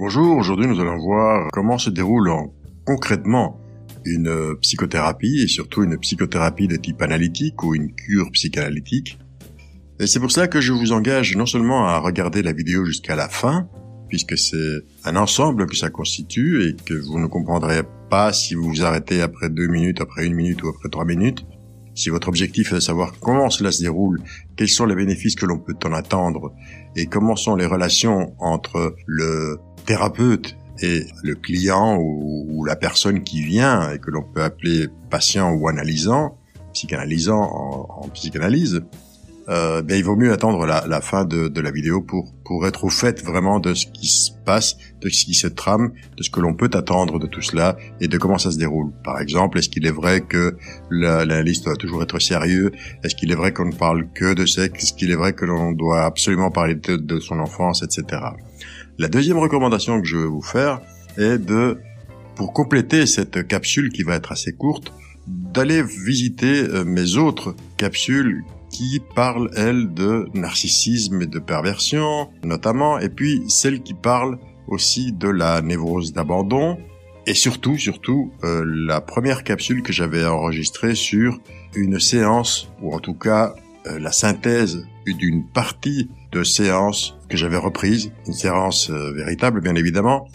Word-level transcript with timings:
Bonjour, 0.00 0.36
aujourd'hui 0.36 0.68
nous 0.68 0.78
allons 0.78 0.96
voir 0.96 1.48
comment 1.52 1.76
se 1.76 1.90
déroule 1.90 2.30
en, 2.30 2.54
concrètement 2.86 3.60
une 4.04 4.28
euh, 4.28 4.54
psychothérapie 4.62 5.40
et 5.42 5.48
surtout 5.48 5.82
une 5.82 5.98
psychothérapie 5.98 6.68
de 6.68 6.76
type 6.76 7.02
analytique 7.02 7.64
ou 7.64 7.74
une 7.74 7.92
cure 7.92 8.30
psychanalytique. 8.30 9.18
Et 9.98 10.06
c'est 10.06 10.20
pour 10.20 10.30
cela 10.30 10.46
que 10.46 10.60
je 10.60 10.72
vous 10.72 10.92
engage 10.92 11.36
non 11.36 11.46
seulement 11.46 11.88
à 11.88 11.98
regarder 11.98 12.42
la 12.42 12.52
vidéo 12.52 12.84
jusqu'à 12.84 13.16
la 13.16 13.28
fin, 13.28 13.68
puisque 14.08 14.38
c'est 14.38 14.84
un 15.02 15.16
ensemble 15.16 15.66
que 15.66 15.74
ça 15.74 15.90
constitue 15.90 16.62
et 16.62 16.76
que 16.76 16.94
vous 16.94 17.18
ne 17.18 17.26
comprendrez 17.26 17.82
pas 18.08 18.32
si 18.32 18.54
vous 18.54 18.68
vous 18.68 18.84
arrêtez 18.84 19.20
après 19.20 19.50
deux 19.50 19.66
minutes, 19.66 20.00
après 20.00 20.24
une 20.26 20.34
minute 20.34 20.62
ou 20.62 20.68
après 20.68 20.90
trois 20.90 21.06
minutes. 21.06 21.44
Si 21.98 22.10
votre 22.10 22.28
objectif 22.28 22.70
est 22.70 22.76
de 22.76 22.80
savoir 22.80 23.14
comment 23.18 23.50
cela 23.50 23.72
se 23.72 23.82
déroule, 23.82 24.22
quels 24.54 24.68
sont 24.68 24.86
les 24.86 24.94
bénéfices 24.94 25.34
que 25.34 25.46
l'on 25.46 25.58
peut 25.58 25.74
en 25.84 25.92
attendre 25.92 26.54
et 26.94 27.06
comment 27.06 27.34
sont 27.34 27.56
les 27.56 27.66
relations 27.66 28.34
entre 28.38 28.94
le 29.06 29.58
thérapeute 29.84 30.56
et 30.80 31.06
le 31.24 31.34
client 31.34 31.98
ou, 32.00 32.64
la 32.64 32.76
personne 32.76 33.24
qui 33.24 33.42
vient 33.42 33.90
et 33.90 33.98
que 33.98 34.12
l'on 34.12 34.22
peut 34.22 34.44
appeler 34.44 34.86
patient 35.10 35.52
ou 35.52 35.66
analysant, 35.66 36.38
psychanalysant 36.72 37.40
en, 37.42 38.08
psychanalyse, 38.10 38.84
euh, 39.48 39.80
ben, 39.82 39.96
il 39.96 40.04
vaut 40.04 40.16
mieux 40.16 40.32
attendre 40.32 40.66
la, 40.66 40.86
la 40.86 41.00
fin 41.00 41.24
de, 41.24 41.48
de, 41.48 41.60
la 41.60 41.70
vidéo 41.70 42.02
pour, 42.02 42.34
pour 42.44 42.66
être 42.66 42.84
au 42.84 42.90
fait 42.90 43.22
vraiment 43.24 43.60
de 43.60 43.72
ce 43.72 43.86
qui 43.86 44.06
se 44.06 44.30
passe, 44.44 44.76
de 45.00 45.08
ce 45.08 45.24
qui 45.24 45.34
se 45.34 45.46
trame, 45.46 45.92
de 46.16 46.22
ce 46.22 46.28
que 46.28 46.40
l'on 46.40 46.54
peut 46.54 46.70
attendre 46.74 47.18
de 47.18 47.26
tout 47.26 47.40
cela 47.40 47.76
et 48.00 48.08
de 48.08 48.18
comment 48.18 48.36
ça 48.36 48.50
se 48.50 48.58
déroule. 48.58 48.92
Par 49.04 49.20
exemple, 49.20 49.58
est-ce 49.58 49.70
qu'il 49.70 49.86
est 49.86 49.92
vrai 49.92 50.20
que 50.20 50.56
l'analyste 50.90 51.64
doit 51.64 51.76
toujours 51.76 52.02
être 52.02 52.18
sérieux? 52.18 52.72
Est-ce 53.02 53.14
qu'il 53.14 53.32
est 53.32 53.36
vrai 53.36 53.54
qu'on 53.54 53.66
ne 53.66 53.74
parle 53.74 54.08
que 54.12 54.34
de 54.34 54.44
sexe? 54.44 54.84
Est-ce 54.84 54.92
qu'il 54.92 55.10
est 55.10 55.16
vrai 55.16 55.32
que 55.32 55.46
l'on 55.46 55.72
doit 55.72 56.04
absolument 56.04 56.50
parler 56.50 56.74
de, 56.74 56.96
de 56.96 57.18
son 57.18 57.38
enfance, 57.38 57.82
etc. 57.82 58.20
La 58.98 59.08
deuxième 59.08 59.38
recommandation 59.38 60.00
que 60.00 60.06
je 60.06 60.18
vais 60.18 60.26
vous 60.26 60.42
faire 60.42 60.80
est 61.16 61.38
de, 61.38 61.78
pour 62.34 62.52
compléter 62.52 63.06
cette 63.06 63.46
capsule 63.46 63.90
qui 63.90 64.02
va 64.02 64.16
être 64.16 64.32
assez 64.32 64.52
courte, 64.52 64.92
d'aller 65.26 65.82
visiter 65.82 66.64
euh, 66.64 66.84
mes 66.84 67.16
autres 67.16 67.54
capsules 67.76 68.44
qui 68.70 69.00
parle, 69.14 69.50
elle, 69.56 69.92
de 69.92 70.28
narcissisme 70.34 71.22
et 71.22 71.26
de 71.26 71.38
perversion, 71.38 72.28
notamment, 72.44 72.98
et 72.98 73.08
puis 73.08 73.42
celle 73.48 73.82
qui 73.82 73.94
parle 73.94 74.38
aussi 74.66 75.12
de 75.12 75.28
la 75.28 75.62
névrose 75.62 76.12
d'abandon, 76.12 76.78
et 77.28 77.34
surtout, 77.34 77.76
surtout, 77.76 78.32
euh, 78.42 78.64
la 78.66 79.02
première 79.02 79.44
capsule 79.44 79.82
que 79.82 79.92
j'avais 79.92 80.24
enregistrée 80.24 80.94
sur 80.94 81.38
une 81.74 82.00
séance, 82.00 82.70
ou 82.80 82.94
en 82.94 83.00
tout 83.00 83.12
cas 83.12 83.54
euh, 83.86 83.98
la 83.98 84.12
synthèse 84.12 84.86
d'une 85.06 85.46
partie 85.46 86.10
de 86.32 86.42
séance 86.42 87.18
que 87.28 87.36
j'avais 87.36 87.58
reprise, 87.58 88.12
une 88.26 88.32
séance 88.32 88.88
euh, 88.88 89.12
véritable 89.12 89.60
bien 89.60 89.74
évidemment, 89.74 90.26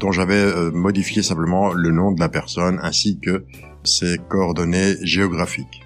dont 0.00 0.10
j'avais 0.10 0.70
modifié 0.70 1.22
simplement 1.22 1.72
le 1.72 1.90
nom 1.90 2.12
de 2.12 2.20
la 2.20 2.28
personne 2.30 2.78
ainsi 2.82 3.18
que 3.18 3.44
ses 3.84 4.16
coordonnées 4.16 4.96
géographiques. 5.02 5.82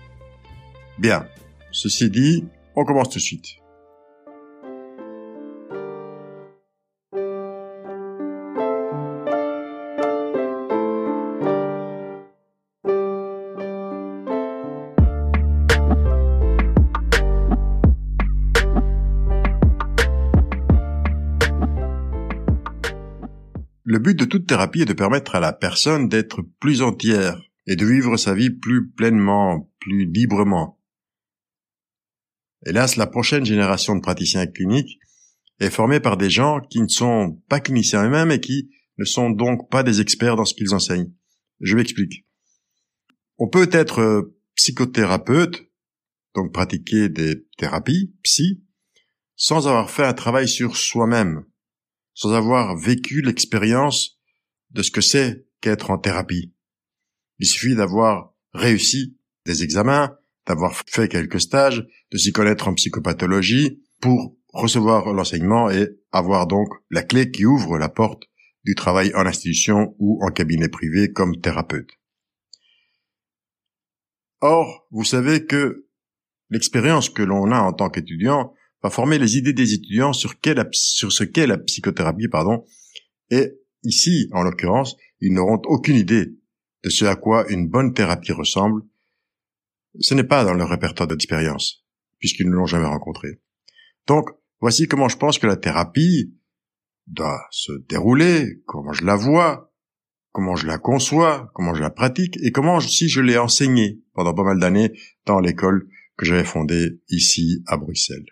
Bien, 0.99 1.27
Ceci 1.73 2.11
dit, 2.11 2.45
on 2.77 2.85
commence 2.85 3.09
tout 3.09 3.19
de 3.19 3.23
suite. 3.23 3.57
Le 23.85 23.99
but 23.99 24.19
de 24.19 24.25
toute 24.27 24.47
thérapie 24.47 24.83
est 24.83 24.87
de 24.87 24.93
permettre 24.93 25.35
à 25.35 25.41
la 25.41 25.53
personne 25.53 26.09
d'être 26.09 26.43
plus 26.61 26.83
entière 26.83 27.41
et 27.67 27.77
de 27.77 27.87
vivre 27.87 28.17
sa 28.19 28.35
vie 28.35 28.51
plus 28.51 28.91
pleinement, 28.91 29.71
plus 29.81 30.05
librement. 30.05 30.79
Hélas, 32.65 32.97
la 32.97 33.07
prochaine 33.07 33.45
génération 33.45 33.97
de 33.97 34.01
praticiens 34.01 34.47
cliniques 34.47 34.99
est 35.59 35.71
formée 35.71 36.01
par 36.01 36.17
des 36.17 36.31
gens 36.31 36.61
qui 36.61 36.81
ne 36.81 36.89
sont 36.89 37.43
pas 37.49 37.61
cliniciens 37.61 38.05
eux-mêmes 38.05 38.31
et 38.31 38.41
qui 38.41 38.71
ne 38.99 39.05
sont 39.05 39.31
donc 39.31 39.71
pas 39.71 39.83
des 39.83 40.01
experts 40.01 40.37
dans 40.37 40.45
ce 40.45 40.55
qu'ils 40.55 40.75
enseignent. 40.75 41.13
Je 41.61 41.77
m'explique. 41.77 42.27
On 43.39 43.49
peut 43.49 43.69
être 43.73 44.01
euh, 44.01 44.39
psychothérapeute, 44.55 45.69
donc 46.35 46.53
pratiquer 46.53 47.09
des 47.09 47.47
thérapies, 47.59 48.15
psy, 48.23 48.63
sans 49.35 49.67
avoir 49.67 49.91
fait 49.91 50.05
un 50.05 50.13
travail 50.13 50.49
sur 50.49 50.77
soi-même, 50.77 51.45
sans 52.15 52.33
avoir 52.33 52.77
vécu 52.77 53.23
l'expérience 53.23 54.21
de 54.71 54.83
ce 54.83 54.91
que 54.91 55.01
c'est 55.01 55.47
qu'être 55.61 55.91
en 55.91 55.99
thérapie. 55.99 56.53
Il 57.39 57.47
suffit 57.47 57.75
d'avoir 57.75 58.35
réussi 58.53 59.17
des 59.47 59.63
examens, 59.65 60.17
d'avoir 60.47 60.75
fait 60.87 61.09
quelques 61.09 61.41
stages, 61.41 61.87
de 62.11 62.19
s'y 62.19 62.33
connaître 62.33 62.69
en 62.69 62.75
psychopathologie 62.75 63.83
pour 64.01 64.37
recevoir 64.53 65.13
l'enseignement 65.13 65.71
et 65.71 65.89
avoir 66.11 66.47
donc 66.47 66.69
la 66.91 67.03
clé 67.03 67.31
qui 67.31 67.47
ouvre 67.47 67.79
la 67.79 67.89
porte 67.89 68.25
du 68.65 68.75
travail 68.75 69.13
en 69.15 69.27
institution 69.27 69.95
ou 69.99 70.25
en 70.25 70.31
cabinet 70.31 70.69
privé 70.69 71.13
comme 71.13 71.41
thérapeute. 71.41 71.91
Or, 74.41 74.87
vous 74.91 75.05
savez 75.05 75.47
que 75.47 75.87
l'expérience 76.51 77.09
que 77.09 77.23
l'on 77.23 77.51
a 77.53 77.61
en 77.61 77.73
tant 77.73 77.91
qu'étudiant 77.91 78.53
va 78.83 78.91
former 78.91 79.19
les 79.19 79.37
idées 79.37 79.53
des 79.53 79.73
étudiants 79.73 80.13
sur, 80.13 80.33
ce 80.33 81.25
qu'est 81.25 81.47
la 81.47 81.59
psychothérapie, 81.59 82.29
pardon, 82.29 82.65
et 83.31 83.53
ici, 83.85 84.29
en 84.33 84.43
l'occurrence, 84.43 84.97
ils 85.21 85.33
n'auront 85.33 85.63
aucune 85.67 85.97
idée 85.97 86.35
de 86.85 86.91
ce 86.91 87.05
à 87.05 87.15
quoi 87.15 87.49
une 87.49 87.69
bonne 87.69 87.95
thérapie 87.95 88.33
ressemble 88.33 88.83
ce 90.01 90.15
n'est 90.15 90.25
pas 90.25 90.45
dans 90.45 90.55
leur 90.55 90.69
répertoire 90.69 91.09
d'expérience, 91.09 91.85
puisqu'ils 92.19 92.49
ne 92.49 92.55
l'ont 92.55 92.67
jamais 92.67 92.87
rencontré. 92.87 93.41
Donc, 94.07 94.31
voici 94.61 94.89
comment 94.89 95.09
je 95.09 95.17
pense 95.17 95.39
que 95.39 95.47
la 95.47 95.57
thérapie 95.57 96.35
doit 97.07 97.47
se 97.51 97.73
dérouler, 97.89 98.63
comment 98.67 98.93
je 98.93 99.05
la 99.05 99.17
vois, 99.17 99.73
comment 100.33 100.57
je 100.57 100.67
la 100.67 100.79
conçois, 100.79 101.51
comment 101.55 101.75
je 101.75 101.83
la 101.83 101.91
pratique, 101.91 102.39
et 102.43 102.53
comment 102.53 102.81
si 102.81 103.09
je 103.09 103.21
l'ai 103.21 103.39
enseignée 103.39 104.01
pendant 104.15 104.35
pas 104.35 104.45
mal 104.45 104.59
d'années 104.59 104.93
dans 105.27 105.41
l'école 105.41 105.89
que 106.17 106.27
j'avais 106.27 106.45
fondée 106.45 107.01
ici 107.09 107.63
à 107.67 107.77
Bruxelles. 107.77 108.27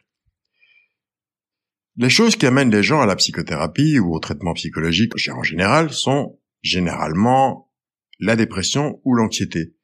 Les 1.96 2.08
choses 2.08 2.36
qui 2.36 2.46
amènent 2.46 2.70
les 2.70 2.82
gens 2.82 3.00
à 3.00 3.06
la 3.06 3.16
psychothérapie 3.16 3.98
ou 3.98 4.14
au 4.14 4.20
traitement 4.20 4.54
psychologique 4.54 5.12
en 5.30 5.42
général 5.42 5.92
sont 5.92 6.38
généralement 6.62 7.70
la 8.18 8.36
dépression 8.36 9.00
ou 9.04 9.14
l'anxiété 9.14 9.74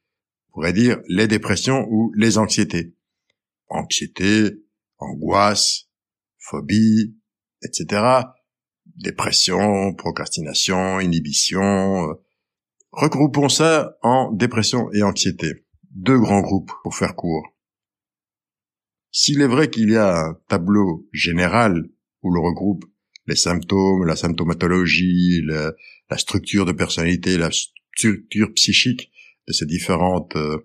pourrait 0.57 0.73
dire 0.73 1.03
les 1.07 1.29
dépressions 1.29 1.87
ou 1.91 2.11
les 2.17 2.39
anxiétés. 2.39 2.95
Anxiété, 3.69 4.53
angoisse, 4.97 5.91
phobie, 6.39 7.15
etc. 7.63 8.23
Dépression, 8.87 9.93
procrastination, 9.93 10.99
inhibition. 10.99 12.09
Euh, 12.09 12.15
regroupons 12.91 13.51
ça 13.51 13.99
en 14.01 14.33
dépression 14.33 14.91
et 14.93 15.03
anxiété. 15.03 15.67
Deux 15.91 16.19
grands 16.19 16.41
groupes 16.41 16.73
pour 16.83 16.97
faire 16.97 17.17
court. 17.17 17.55
S'il 19.13 19.43
est 19.43 19.49
vrai 19.49 19.69
qu'il 19.69 19.91
y 19.91 19.97
a 19.97 20.29
un 20.29 20.39
tableau 20.49 21.07
général 21.13 21.87
où 22.23 22.33
l'on 22.33 22.43
regroupe 22.43 22.87
les 23.27 23.37
symptômes, 23.37 24.07
la 24.07 24.17
symptomatologie, 24.17 25.43
la, 25.45 25.75
la 26.09 26.17
structure 26.17 26.65
de 26.65 26.73
personnalité, 26.73 27.37
la 27.37 27.51
structure 27.51 28.55
psychique 28.55 29.11
de 29.47 29.53
ces 29.53 29.67
différentes, 29.67 30.37
euh, 30.37 30.59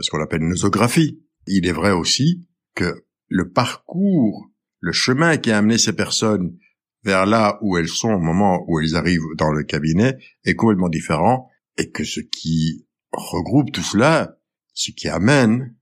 ce 0.00 0.10
qu'on 0.10 0.22
appelle 0.22 0.42
nosographies. 0.42 1.22
Il 1.46 1.66
est 1.66 1.72
vrai 1.72 1.92
aussi 1.92 2.46
que 2.74 3.06
le 3.28 3.50
parcours, 3.50 4.50
le 4.80 4.92
chemin 4.92 5.36
qui 5.36 5.50
a 5.50 5.58
amené 5.58 5.78
ces 5.78 5.94
personnes 5.94 6.56
vers 7.04 7.26
là 7.26 7.58
où 7.62 7.76
elles 7.76 7.88
sont 7.88 8.10
au 8.10 8.18
moment 8.18 8.64
où 8.68 8.80
elles 8.80 8.96
arrivent 8.96 9.22
dans 9.36 9.50
le 9.50 9.64
cabinet 9.64 10.18
est 10.44 10.54
complètement 10.54 10.88
différent 10.88 11.48
et 11.76 11.90
que 11.90 12.04
ce 12.04 12.20
qui 12.20 12.86
regroupe 13.12 13.72
tout 13.72 13.82
cela, 13.82 14.38
ce 14.74 14.90
qui 14.90 15.08
amène, 15.08 15.76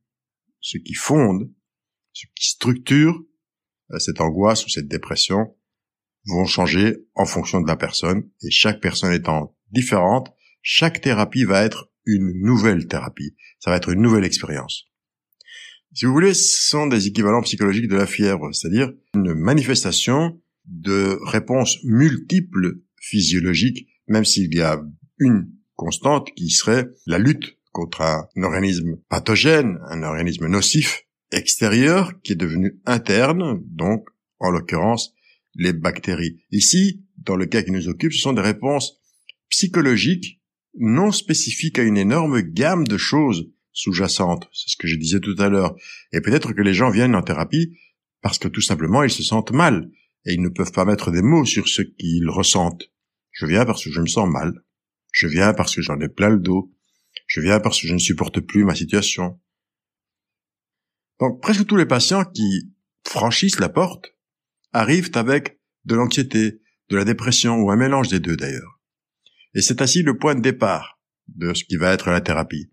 ce 0.61 0.79
qui 0.79 0.95
fonde, 0.95 1.51
ce 2.13 2.27
qui 2.35 2.49
structure 2.49 3.23
euh, 3.93 3.99
cette 3.99 4.21
angoisse 4.21 4.65
ou 4.67 4.69
cette 4.69 4.89
dépression 4.89 5.57
vont 6.27 6.45
changer 6.45 6.97
en 7.15 7.25
fonction 7.25 7.61
de 7.61 7.69
la 7.69 7.77
personne 7.77 8.29
et 8.43 8.51
chaque 8.51 8.81
personne 8.81 9.13
étant 9.13 9.57
différente, 9.71 10.35
chaque 10.61 11.01
thérapie 11.01 11.45
va 11.45 11.63
être 11.63 11.93
une 12.07 12.33
nouvelle 12.41 12.87
thérapie. 12.87 13.35
Ça 13.59 13.71
va 13.71 13.77
être 13.77 13.91
une 13.91 14.01
nouvelle 14.01 14.25
expérience. 14.25 14.87
Si 15.93 16.05
vous 16.05 16.13
voulez, 16.13 16.35
ce 16.35 16.69
sont 16.69 16.87
des 16.87 17.07
équivalents 17.07 17.43
psychologiques 17.43 17.89
de 17.89 17.97
la 17.97 18.07
fièvre, 18.07 18.53
c'est-à-dire 18.53 18.93
une 19.15 19.35
manifestation 19.35 20.41
de 20.67 21.19
réponses 21.25 21.79
multiples 21.85 22.81
physiologiques, 23.01 23.89
même 24.09 24.25
s'il 24.25 24.55
y 24.55 24.61
a 24.61 24.83
une 25.19 25.51
constante 25.75 26.33
qui 26.35 26.51
serait 26.51 26.89
la 27.07 27.19
lutte 27.19 27.57
contre 27.73 28.03
un 28.03 28.27
organisme 28.43 28.97
pathogène, 29.09 29.79
un 29.89 30.03
organisme 30.03 30.47
nocif 30.47 31.05
extérieur 31.33 32.13
qui 32.23 32.33
est 32.33 32.37
devenu 32.37 32.81
interne, 32.87 33.63
donc 33.67 34.09
en 34.39 34.51
l'occurrence 34.51 35.15
les 35.55 35.73
bactéries. 35.73 36.43
Ici, 36.51 37.05
dans 37.17 37.37
le 37.37 37.47
cas 37.47 37.63
qui 37.63 37.71
nous 37.71 37.89
occupe, 37.89 38.13
ce 38.13 38.21
sont 38.21 38.33
des 38.33 38.43
réponses 38.43 39.01
psychologiques 39.49 40.41
non 40.79 41.13
spécifiques 41.13 41.79
à 41.79 41.83
une 41.83 41.97
énorme 41.97 42.41
gamme 42.41 42.87
de 42.87 42.97
choses 42.97 43.51
sous-jacentes. 43.73 44.49
C'est 44.53 44.71
ce 44.71 44.77
que 44.77 44.89
je 44.89 44.97
disais 44.97 45.21
tout 45.21 45.37
à 45.39 45.49
l'heure. 45.49 45.77
Et 46.13 46.21
peut-être 46.21 46.53
que 46.53 46.63
les 46.63 46.75
gens 46.75 46.91
viennent 46.91 47.15
en 47.15 47.23
thérapie 47.23 47.77
parce 48.23 48.39
que 48.39 48.49
tout 48.49 48.61
simplement 48.61 49.03
ils 49.03 49.11
se 49.11 49.23
sentent 49.23 49.53
mal 49.53 49.91
et 50.25 50.33
ils 50.35 50.43
ne 50.43 50.49
peuvent 50.49 50.73
pas 50.73 50.85
mettre 50.85 51.11
des 51.11 51.23
mots 51.23 51.45
sur 51.45 51.69
ce 51.69 51.83
qu'ils 51.83 52.29
ressentent. 52.29 52.91
Je 53.31 53.47
viens 53.47 53.65
parce 53.65 53.85
que 53.85 53.91
je 53.91 54.01
me 54.01 54.07
sens 54.07 54.29
mal. 54.29 54.65
Je 55.13 55.27
viens 55.27 55.53
parce 55.53 55.75
que 55.75 55.83
j'en 55.83 56.01
ai 56.01 56.09
plein 56.09 56.31
le 56.31 56.41
dos. 56.41 56.73
Je 57.27 57.41
viens 57.41 57.61
parce 57.61 57.81
que 57.81 57.87
je 57.87 57.95
ne 57.95 57.99
supporte 57.99 58.41
plus 58.41 58.65
ma 58.65 58.75
situation. 58.75 59.39
Donc 61.21 61.41
presque 61.41 61.67
tous 61.67 61.77
les 61.77 61.87
patients 61.87 62.25
qui 62.25 62.73
franchissent 63.05 63.61
la 63.61 63.69
porte 63.69 64.15
arrivent 64.73 65.11
avec 65.15 65.61
de 65.85 65.95
l'anxiété, 65.95 66.61
de 66.91 66.97
la 66.97 67.05
dépression 67.05 67.57
ou 67.57 67.71
un 67.71 67.77
mélange 67.77 68.09
des 68.09 68.21
deux 68.21 68.37
d'ailleurs. 68.37 68.76
Et 69.57 69.63
c'est 69.63 69.81
ainsi 69.81 70.03
le 70.03 70.19
point 70.19 70.35
de 70.35 70.43
départ 70.43 71.01
de 71.29 71.55
ce 71.55 71.65
qui 71.65 71.77
va 71.77 71.93
être 71.93 72.11
la 72.11 72.21
thérapie. 72.21 72.71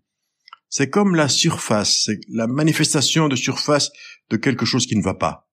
C'est 0.68 0.90
comme 0.90 1.14
la 1.14 1.28
surface, 1.28 2.02
c'est 2.04 2.20
la 2.28 2.46
manifestation 2.46 3.28
de 3.28 3.36
surface 3.36 3.90
de 4.28 4.36
quelque 4.36 4.66
chose 4.66 4.86
qui 4.86 4.94
ne 4.94 5.02
va 5.02 5.14
pas, 5.14 5.50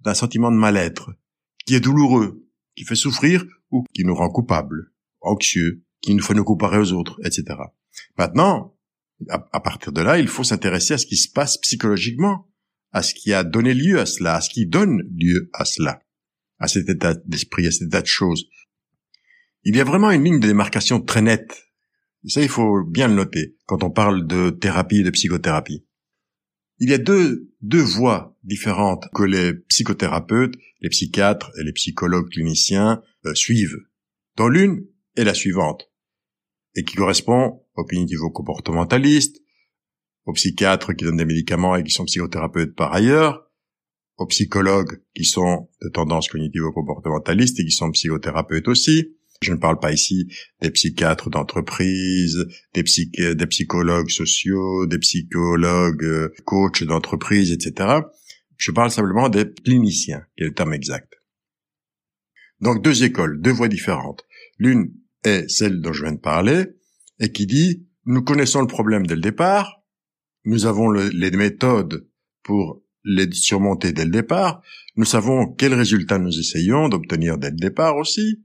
d'un 0.00 0.12
sentiment 0.12 0.50
de 0.50 0.56
mal-être, 0.56 1.12
qui 1.64 1.74
est 1.74 1.80
douloureux, 1.80 2.46
qui 2.76 2.84
fait 2.84 2.96
souffrir 2.96 3.46
ou 3.70 3.84
qui 3.94 4.04
nous 4.04 4.14
rend 4.14 4.28
coupables, 4.28 4.92
anxieux, 5.22 5.84
qui 6.02 6.14
nous 6.14 6.22
fait 6.22 6.34
nous 6.34 6.44
comparer 6.44 6.78
aux 6.78 6.92
autres, 6.92 7.18
etc. 7.24 7.44
Maintenant, 8.18 8.76
à, 9.30 9.60
partir 9.60 9.90
de 9.90 10.02
là, 10.02 10.18
il 10.18 10.28
faut 10.28 10.44
s'intéresser 10.44 10.94
à 10.94 10.98
ce 10.98 11.06
qui 11.06 11.16
se 11.16 11.30
passe 11.30 11.56
psychologiquement, 11.58 12.50
à 12.92 13.02
ce 13.02 13.14
qui 13.14 13.32
a 13.32 13.42
donné 13.42 13.72
lieu 13.72 13.98
à 14.00 14.04
cela, 14.04 14.36
à 14.36 14.40
ce 14.42 14.50
qui 14.50 14.66
donne 14.66 15.00
lieu 15.18 15.48
à 15.54 15.64
cela, 15.64 16.02
à 16.58 16.68
cet 16.68 16.90
état 16.90 17.14
d'esprit, 17.14 17.66
à 17.66 17.70
cet 17.70 17.88
état 17.88 18.02
de 18.02 18.06
choses. 18.06 18.44
Il 19.64 19.76
y 19.76 19.80
a 19.80 19.84
vraiment 19.84 20.10
une 20.10 20.24
ligne 20.24 20.40
de 20.40 20.46
démarcation 20.46 21.00
très 21.00 21.22
nette. 21.22 21.64
ça, 22.26 22.42
il 22.42 22.48
faut 22.48 22.84
bien 22.84 23.08
le 23.08 23.14
noter 23.14 23.56
quand 23.66 23.82
on 23.82 23.90
parle 23.90 24.26
de 24.26 24.50
thérapie 24.50 24.98
et 24.98 25.02
de 25.02 25.10
psychothérapie. 25.10 25.86
Il 26.78 26.90
y 26.90 26.94
a 26.94 26.98
deux, 26.98 27.50
deux 27.62 27.82
voies 27.82 28.36
différentes 28.42 29.06
que 29.14 29.22
les 29.22 29.54
psychothérapeutes, 29.54 30.54
les 30.80 30.90
psychiatres 30.90 31.50
et 31.58 31.64
les 31.64 31.72
psychologues 31.72 32.28
cliniciens 32.28 33.02
euh, 33.24 33.34
suivent. 33.34 33.78
Dans 34.36 34.48
l'une 34.48 34.84
est 35.16 35.24
la 35.24 35.34
suivante, 35.34 35.90
et 36.74 36.84
qui 36.84 36.96
correspond 36.96 37.62
aux 37.76 37.84
cognitivo-comportementalistes, 37.84 39.40
aux 40.26 40.32
psychiatres 40.32 40.92
qui 40.92 41.04
donnent 41.04 41.16
des 41.16 41.24
médicaments 41.24 41.76
et 41.76 41.84
qui 41.84 41.92
sont 41.92 42.04
psychothérapeutes 42.04 42.74
par 42.74 42.92
ailleurs, 42.92 43.50
aux 44.16 44.26
psychologues 44.26 45.02
qui 45.14 45.24
sont 45.24 45.68
de 45.80 45.88
tendance 45.88 46.28
cognitivo-comportementaliste 46.28 47.60
et 47.60 47.64
qui 47.64 47.72
sont 47.72 47.90
psychothérapeutes 47.90 48.68
aussi, 48.68 49.16
je 49.40 49.52
ne 49.52 49.58
parle 49.58 49.78
pas 49.78 49.92
ici 49.92 50.28
des 50.62 50.70
psychiatres 50.70 51.30
d'entreprise, 51.30 52.46
des, 52.72 53.34
des 53.34 53.46
psychologues 53.46 54.10
sociaux, 54.10 54.86
des 54.86 54.98
psychologues 54.98 56.04
euh, 56.04 56.32
coachs 56.44 56.84
d'entreprise, 56.84 57.52
etc. 57.52 58.00
Je 58.56 58.70
parle 58.70 58.90
simplement 58.90 59.28
des 59.28 59.52
cliniciens, 59.52 60.24
qui 60.36 60.44
est 60.44 60.48
le 60.48 60.54
terme 60.54 60.74
exact. 60.74 61.12
Donc 62.60 62.82
deux 62.82 63.04
écoles, 63.04 63.40
deux 63.40 63.50
voies 63.52 63.68
différentes. 63.68 64.24
L'une 64.58 64.92
est 65.24 65.48
celle 65.50 65.80
dont 65.80 65.92
je 65.92 66.04
viens 66.04 66.12
de 66.12 66.20
parler, 66.20 66.66
et 67.20 67.30
qui 67.30 67.46
dit, 67.46 67.86
nous 68.06 68.22
connaissons 68.22 68.60
le 68.60 68.66
problème 68.66 69.06
dès 69.06 69.14
le 69.14 69.20
départ, 69.20 69.82
nous 70.44 70.66
avons 70.66 70.90
les 70.90 71.30
méthodes 71.30 72.06
pour 72.42 72.82
les 73.04 73.30
surmonter 73.32 73.92
dès 73.92 74.04
le 74.04 74.10
départ, 74.10 74.62
nous 74.96 75.04
savons 75.04 75.52
quels 75.52 75.74
résultats 75.74 76.18
nous 76.18 76.38
essayons 76.38 76.88
d'obtenir 76.88 77.38
dès 77.38 77.50
le 77.50 77.56
départ 77.56 77.96
aussi, 77.96 78.44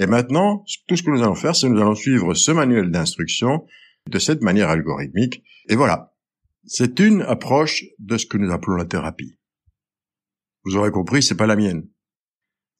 et 0.00 0.06
maintenant, 0.06 0.64
tout 0.88 0.96
ce 0.96 1.02
que 1.02 1.10
nous 1.10 1.22
allons 1.22 1.34
faire, 1.34 1.54
c'est 1.54 1.68
nous 1.68 1.78
allons 1.78 1.94
suivre 1.94 2.32
ce 2.32 2.50
manuel 2.50 2.90
d'instruction 2.90 3.66
de 4.08 4.18
cette 4.18 4.40
manière 4.40 4.70
algorithmique. 4.70 5.44
Et 5.68 5.76
voilà. 5.76 6.14
C'est 6.64 7.00
une 7.00 7.20
approche 7.20 7.84
de 7.98 8.16
ce 8.16 8.24
que 8.24 8.38
nous 8.38 8.50
appelons 8.50 8.76
la 8.76 8.86
thérapie. 8.86 9.38
Vous 10.64 10.76
aurez 10.76 10.90
compris, 10.90 11.22
c'est 11.22 11.36
pas 11.36 11.46
la 11.46 11.54
mienne. 11.54 11.86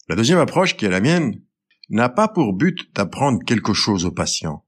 La 0.09 0.17
deuxième 0.17 0.39
approche, 0.39 0.79
qui 0.79 0.87
est 0.87 0.91
la 0.91 1.03
mienne, 1.03 1.43
n'a 1.91 2.09
pas 2.09 2.27
pour 2.27 2.55
but 2.55 2.91
d'apprendre 2.95 3.45
quelque 3.45 3.75
chose 3.75 4.07
au 4.07 4.13
patient. 4.13 4.65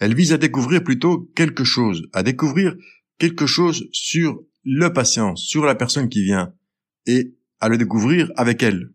Elle 0.00 0.16
vise 0.16 0.32
à 0.32 0.38
découvrir 0.38 0.82
plutôt 0.82 1.30
quelque 1.36 1.62
chose, 1.62 2.08
à 2.12 2.24
découvrir 2.24 2.74
quelque 3.18 3.46
chose 3.46 3.88
sur 3.92 4.40
le 4.64 4.92
patient, 4.92 5.36
sur 5.36 5.64
la 5.64 5.76
personne 5.76 6.08
qui 6.08 6.24
vient, 6.24 6.52
et 7.06 7.36
à 7.60 7.68
le 7.68 7.78
découvrir 7.78 8.32
avec 8.34 8.64
elle, 8.64 8.92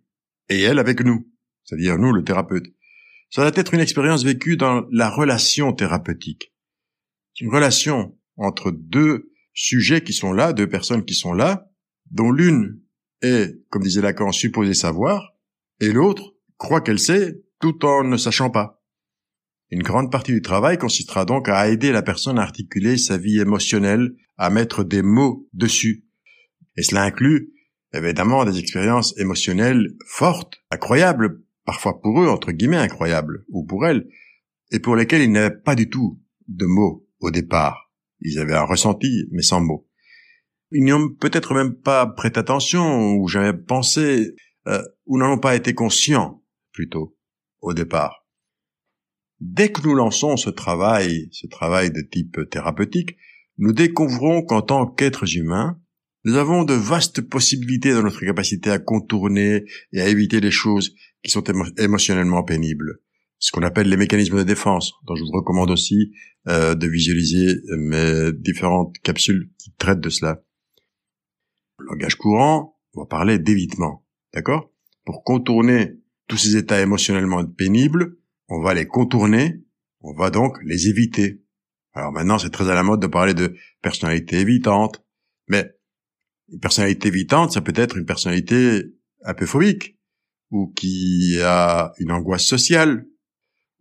et 0.50 0.60
elle 0.60 0.80
avec 0.80 1.00
nous 1.06 1.32
c'est-à-dire 1.63 1.98
nous, 1.98 2.12
le 2.12 2.24
thérapeute. 2.24 2.65
Ça 3.30 3.42
doit 3.42 3.60
être 3.60 3.74
une 3.74 3.80
expérience 3.80 4.24
vécue 4.24 4.57
dans 4.57 4.86
la 4.92 5.10
relation 5.10 5.74
thérapeutique. 5.74 6.54
Une 7.39 7.50
relation 7.50 8.18
entre 8.38 8.71
deux 8.71 9.31
sujets 9.54 10.04
qui 10.04 10.13
sont 10.13 10.33
là, 10.33 10.54
deux 10.54 10.69
personnes 10.69 11.06
qui 11.06 11.15
sont 11.15 11.33
là, 11.33 11.69
dont 12.12 12.31
l'une 12.31 12.81
est, 13.21 13.60
comme 13.69 13.83
disait 13.83 14.01
Lacan, 14.01 14.31
supposée 14.31 14.74
savoir, 14.74 15.33
et 15.80 15.92
l'autre 15.92 16.36
croit 16.57 16.81
qu'elle 16.81 17.00
sait 17.00 17.42
tout 17.60 17.86
en 17.86 18.04
ne 18.04 18.18
sachant 18.18 18.50
pas. 18.50 18.83
Une 19.69 19.81
grande 19.81 20.12
partie 20.12 20.33
du 20.33 20.42
travail 20.42 20.77
consistera 20.77 21.25
donc 21.25 21.50
à 21.50 21.68
aider 21.69 21.92
la 21.92 22.04
personne 22.04 22.38
à 22.38 22.44
articuler 22.44 22.98
sa 22.98 23.18
vie 23.18 23.39
émotionnelle, 23.39 24.13
à 24.38 24.50
mettre 24.50 24.83
des 24.83 25.01
mots 25.01 25.48
dessus. 25.54 26.06
Et 26.77 26.83
cela 26.83 27.04
inclut 27.04 27.54
évidemment 27.94 28.45
des 28.45 28.59
expériences 28.59 29.18
émotionnelles 29.18 29.95
fortes, 30.07 30.56
incroyables, 30.71 31.43
parfois 31.65 32.01
pour 32.01 32.21
eux, 32.21 32.27
entre 32.27 32.51
guillemets, 32.51 32.77
incroyables, 32.77 33.45
ou 33.50 33.65
pour 33.65 33.86
elles, 33.86 34.07
et 34.71 34.80
pour 34.80 34.95
lesquels 34.95 35.21
ils 35.21 35.31
n'avaient 35.31 35.56
pas 35.56 35.75
du 35.75 35.89
tout 35.89 36.21
de 36.48 36.65
mots 36.65 37.07
au 37.19 37.31
départ. 37.31 37.92
Ils 38.21 38.39
avaient 38.39 38.56
un 38.56 38.65
ressenti, 38.65 39.27
mais 39.31 39.42
sans 39.42 39.62
mots. 39.62 39.88
Ils 40.71 40.83
n'y 40.83 40.94
ont 40.94 41.10
peut-être 41.10 41.54
même 41.54 41.75
pas 41.75 42.07
prêté 42.07 42.39
attention, 42.39 43.13
ou 43.13 43.27
jamais 43.27 43.54
pensé, 43.54 44.36
euh, 44.68 44.83
ou 45.06 45.18
n'en 45.18 45.33
ont 45.33 45.39
pas 45.39 45.56
été 45.56 45.74
conscients, 45.74 46.44
plutôt, 46.71 47.15
au 47.62 47.74
départ. 47.74 48.25
Dès 49.39 49.71
que 49.71 49.81
nous 49.81 49.94
lançons 49.94 50.38
ce 50.38 50.50
travail, 50.50 51.27
ce 51.31 51.48
travail 51.48 51.92
de 51.92 52.01
type 52.01 52.50
thérapeutique, 52.50 53.18
nous 53.57 53.74
découvrons 53.74 54.42
qu'en 54.42 54.62
tant 54.62 54.88
qu'êtres 54.88 55.38
humains, 55.38 55.80
nous 56.25 56.36
avons 56.36 56.64
de 56.64 56.74
vastes 56.74 57.22
possibilités 57.22 57.94
dans 57.94 58.04
notre 58.04 58.24
capacité 58.25 58.70
à 58.72 58.80
contourner 58.80 59.66
et 59.92 60.02
à 60.02 60.08
éviter 60.08 60.40
les 60.40 60.52
choses 60.52 60.95
qui 61.24 61.31
sont 61.31 61.44
émotionnellement 61.78 62.44
pénibles. 62.44 63.00
Ce 63.40 63.52
qu'on 63.52 63.64
appelle 63.64 63.90
les 63.90 63.97
mécanismes 63.97 64.38
de 64.38 64.44
défense, 64.44 64.94
dont 65.06 65.16
je 65.16 65.24
vous 65.24 65.31
recommande 65.31 65.69
aussi 65.69 66.14
euh, 66.47 66.76
de 66.76 66.88
visualiser 66.88 67.56
mes 67.78 68.31
différentes 68.31 68.97
capsules 69.00 69.50
qui 69.57 69.74
traitent 69.78 70.00
de 70.00 70.09
cela. 70.09 70.42
Langage 71.80 72.16
courant, 72.16 72.80
on 72.94 73.02
va 73.02 73.06
parler 73.06 73.40
d'évitement, 73.40 74.06
d'accord? 74.33 74.71
Pour 75.04 75.24
contourner 75.24 75.97
tous 76.28 76.38
ces 76.38 76.56
états 76.56 76.81
émotionnellement 76.81 77.44
pénibles, 77.45 78.18
on 78.47 78.62
va 78.62 78.74
les 78.74 78.86
contourner, 78.86 79.62
on 80.00 80.14
va 80.14 80.30
donc 80.30 80.57
les 80.64 80.88
éviter. 80.88 81.42
Alors 81.94 82.14
maintenant, 82.14 82.38
c'est 82.38 82.50
très 82.50 82.69
à 82.69 82.76
la 82.76 82.83
mode 82.83 83.02
de 83.02 83.07
parler 83.07 83.33
de 83.33 83.56
personnalité 83.81 84.40
évitante, 84.40 85.04
mais 85.50 85.74
une 86.52 86.59
personnalité 86.59 87.07
évitante, 87.07 87.52
ça 87.54 87.62
peut 87.62 87.73
être 87.76 87.97
une 87.97 88.06
personnalité 88.06 88.83
un 89.23 89.33
peu 89.33 89.45
phobique, 89.45 89.97
ou 90.52 90.68
qui 90.68 91.40
a 91.42 91.94
une 92.00 92.12
angoisse 92.12 92.45
sociale, 92.45 93.07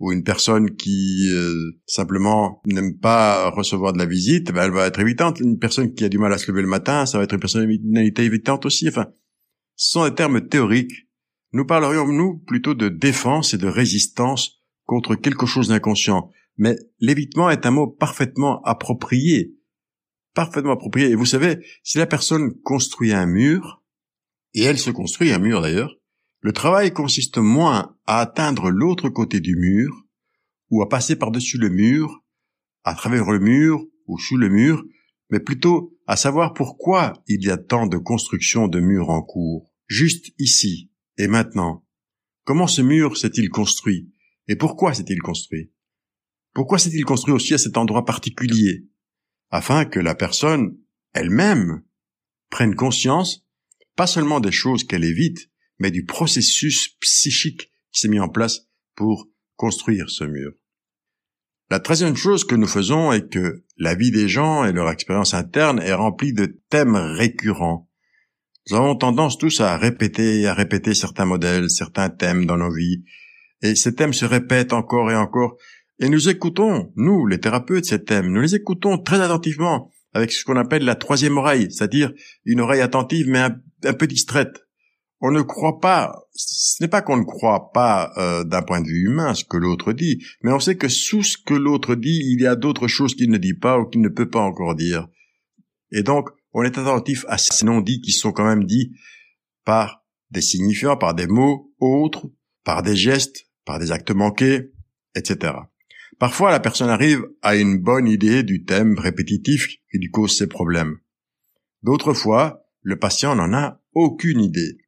ou 0.02 0.10
une 0.10 0.24
personne 0.24 0.74
qui 0.74 1.28
euh, 1.30 1.78
simplement 1.86 2.60
n'aime 2.66 2.98
pas 2.98 3.50
recevoir 3.50 3.92
de 3.92 3.98
la 3.98 4.06
visite, 4.06 4.50
ben 4.50 4.64
elle 4.64 4.72
va 4.72 4.86
être 4.86 4.98
évitante. 4.98 5.38
Une 5.38 5.60
personne 5.60 5.94
qui 5.94 6.04
a 6.04 6.08
du 6.08 6.18
mal 6.18 6.32
à 6.32 6.38
se 6.38 6.50
lever 6.50 6.62
le 6.62 6.68
matin, 6.68 7.06
ça 7.06 7.18
va 7.18 7.24
être 7.24 7.34
une 7.34 7.40
personnalité 7.40 8.24
évitante 8.24 8.66
aussi. 8.66 8.88
Enfin, 8.88 9.06
ce 9.76 9.92
sont 9.92 10.08
des 10.08 10.14
termes 10.14 10.48
théoriques. 10.48 11.06
Nous 11.52 11.66
parlerions, 11.66 12.08
nous, 12.08 12.38
plutôt 12.38 12.74
de 12.74 12.88
défense 12.88 13.54
et 13.54 13.58
de 13.58 13.68
résistance 13.68 14.62
contre 14.86 15.14
quelque 15.14 15.46
chose 15.46 15.68
d'inconscient. 15.68 16.30
Mais 16.56 16.76
l'évitement 16.98 17.48
est 17.48 17.64
un 17.64 17.70
mot 17.70 17.86
parfaitement 17.86 18.60
approprié. 18.62 19.54
Parfaitement 20.34 20.72
approprié. 20.72 21.10
Et 21.10 21.14
vous 21.14 21.26
savez, 21.26 21.58
si 21.82 21.98
la 21.98 22.06
personne 22.06 22.54
construit 22.62 23.12
un 23.12 23.26
mur, 23.26 23.82
et 24.54 24.62
elle 24.62 24.78
se 24.78 24.90
construit 24.90 25.32
un 25.32 25.38
mur 25.38 25.62
d'ailleurs, 25.62 25.96
le 26.40 26.52
travail 26.52 26.92
consiste 26.92 27.38
moins 27.38 27.96
à 28.06 28.20
atteindre 28.20 28.70
l'autre 28.70 29.08
côté 29.08 29.40
du 29.40 29.56
mur, 29.56 30.06
ou 30.70 30.82
à 30.82 30.88
passer 30.88 31.16
par-dessus 31.16 31.58
le 31.58 31.68
mur, 31.68 32.24
à 32.84 32.94
travers 32.94 33.30
le 33.30 33.38
mur 33.38 33.84
ou 34.06 34.18
sous 34.18 34.36
le 34.36 34.48
mur, 34.48 34.84
mais 35.30 35.40
plutôt 35.40 35.96
à 36.06 36.16
savoir 36.16 36.52
pourquoi 36.52 37.12
il 37.26 37.44
y 37.44 37.50
a 37.50 37.58
tant 37.58 37.86
de 37.86 37.96
constructions 37.96 38.68
de 38.68 38.80
murs 38.80 39.10
en 39.10 39.22
cours, 39.22 39.70
juste 39.86 40.32
ici 40.38 40.90
et 41.18 41.28
maintenant. 41.28 41.84
Comment 42.44 42.66
ce 42.66 42.82
mur 42.82 43.16
s'est-il 43.16 43.50
construit? 43.50 44.10
Et 44.48 44.56
pourquoi 44.56 44.94
s'est-il 44.94 45.22
construit? 45.22 45.70
Pourquoi 46.54 46.78
s'est-il 46.78 47.04
construit 47.04 47.32
aussi 47.32 47.54
à 47.54 47.58
cet 47.58 47.76
endroit 47.76 48.04
particulier? 48.04 48.88
Afin 49.52 49.84
que 49.84 50.00
la 50.00 50.14
personne 50.14 50.78
elle-même 51.12 51.82
prenne 52.50 52.74
conscience 52.74 53.46
pas 53.96 54.06
seulement 54.06 54.40
des 54.40 54.50
choses 54.50 54.84
qu'elle 54.84 55.04
évite, 55.04 55.50
mais 55.78 55.90
du 55.90 56.06
processus 56.06 56.96
psychique 57.00 57.70
qui 57.92 58.00
s'est 58.00 58.08
mis 58.08 58.18
en 58.18 58.30
place 58.30 58.68
pour 58.96 59.28
construire 59.56 60.08
ce 60.08 60.24
mur. 60.24 60.52
La 61.70 61.80
troisième 61.80 62.16
chose 62.16 62.44
que 62.44 62.54
nous 62.54 62.66
faisons 62.66 63.12
est 63.12 63.30
que 63.30 63.64
la 63.76 63.94
vie 63.94 64.10
des 64.10 64.28
gens 64.28 64.64
et 64.64 64.72
leur 64.72 64.90
expérience 64.90 65.34
interne 65.34 65.80
est 65.80 65.92
remplie 65.92 66.32
de 66.32 66.60
thèmes 66.70 66.96
récurrents. 66.96 67.90
Nous 68.70 68.76
avons 68.76 68.96
tendance 68.96 69.36
tous 69.36 69.60
à 69.60 69.76
répéter, 69.76 70.46
à 70.46 70.54
répéter 70.54 70.94
certains 70.94 71.26
modèles, 71.26 71.68
certains 71.68 72.08
thèmes 72.08 72.46
dans 72.46 72.56
nos 72.56 72.72
vies, 72.72 73.04
et 73.60 73.74
ces 73.74 73.94
thèmes 73.94 74.12
se 74.12 74.24
répètent 74.24 74.72
encore 74.72 75.10
et 75.10 75.16
encore, 75.16 75.56
et 75.98 76.08
nous 76.08 76.28
écoutons, 76.28 76.92
nous, 76.96 77.26
les 77.26 77.38
thérapeutes, 77.38 77.84
ces 77.84 78.02
thèmes, 78.02 78.28
nous 78.32 78.40
les 78.40 78.54
écoutons 78.54 78.98
très 78.98 79.20
attentivement, 79.20 79.90
avec 80.14 80.32
ce 80.32 80.44
qu'on 80.44 80.56
appelle 80.56 80.84
la 80.84 80.94
troisième 80.94 81.38
oreille, 81.38 81.70
c'est-à-dire 81.70 82.12
une 82.44 82.60
oreille 82.60 82.80
attentive 82.80 83.28
mais 83.28 83.38
un, 83.38 83.92
peu 83.92 84.06
distraite. 84.06 84.66
On 85.20 85.30
ne 85.30 85.42
croit 85.42 85.78
pas, 85.80 86.26
ce 86.34 86.82
n'est 86.82 86.88
pas 86.88 87.02
qu'on 87.02 87.16
ne 87.16 87.24
croit 87.24 87.70
pas 87.72 88.12
euh, 88.16 88.42
d'un 88.42 88.62
point 88.62 88.80
de 88.80 88.88
vue 88.88 89.06
humain 89.06 89.34
ce 89.34 89.44
que 89.44 89.56
l'autre 89.56 89.92
dit, 89.92 90.22
mais 90.42 90.52
on 90.52 90.58
sait 90.58 90.76
que 90.76 90.88
sous 90.88 91.22
ce 91.22 91.38
que 91.38 91.54
l'autre 91.54 91.94
dit, 91.94 92.20
il 92.24 92.40
y 92.40 92.46
a 92.46 92.56
d'autres 92.56 92.88
choses 92.88 93.14
qu'il 93.14 93.30
ne 93.30 93.38
dit 93.38 93.54
pas 93.54 93.78
ou 93.78 93.86
qu'il 93.86 94.00
ne 94.00 94.08
peut 94.08 94.28
pas 94.28 94.40
encore 94.40 94.74
dire. 94.74 95.08
Et 95.92 96.02
donc, 96.02 96.30
on 96.52 96.64
est 96.64 96.78
attentif 96.78 97.24
à 97.28 97.38
ces 97.38 97.64
non-dits 97.64 98.00
qui 98.00 98.12
sont 98.12 98.32
quand 98.32 98.44
même 98.44 98.64
dits 98.64 98.92
par 99.64 100.04
des 100.30 100.42
signifiants, 100.42 100.96
par 100.96 101.14
des 101.14 101.26
mots 101.26 101.72
autres, 101.78 102.30
par 102.64 102.82
des 102.82 102.96
gestes, 102.96 103.46
par 103.64 103.78
des 103.78 103.92
actes 103.92 104.10
manqués, 104.10 104.72
etc. 105.14 105.52
Parfois, 106.22 106.52
la 106.52 106.60
personne 106.60 106.88
arrive 106.88 107.26
à 107.42 107.56
une 107.56 107.78
bonne 107.78 108.06
idée 108.06 108.44
du 108.44 108.64
thème 108.64 108.96
répétitif 108.96 109.66
qui 109.90 109.98
lui 109.98 110.08
cause 110.08 110.38
ses 110.38 110.46
problèmes. 110.46 111.00
D'autres 111.82 112.14
fois, 112.14 112.64
le 112.80 112.96
patient 112.96 113.34
n'en 113.34 113.52
a 113.52 113.82
aucune 113.92 114.40
idée. 114.40 114.78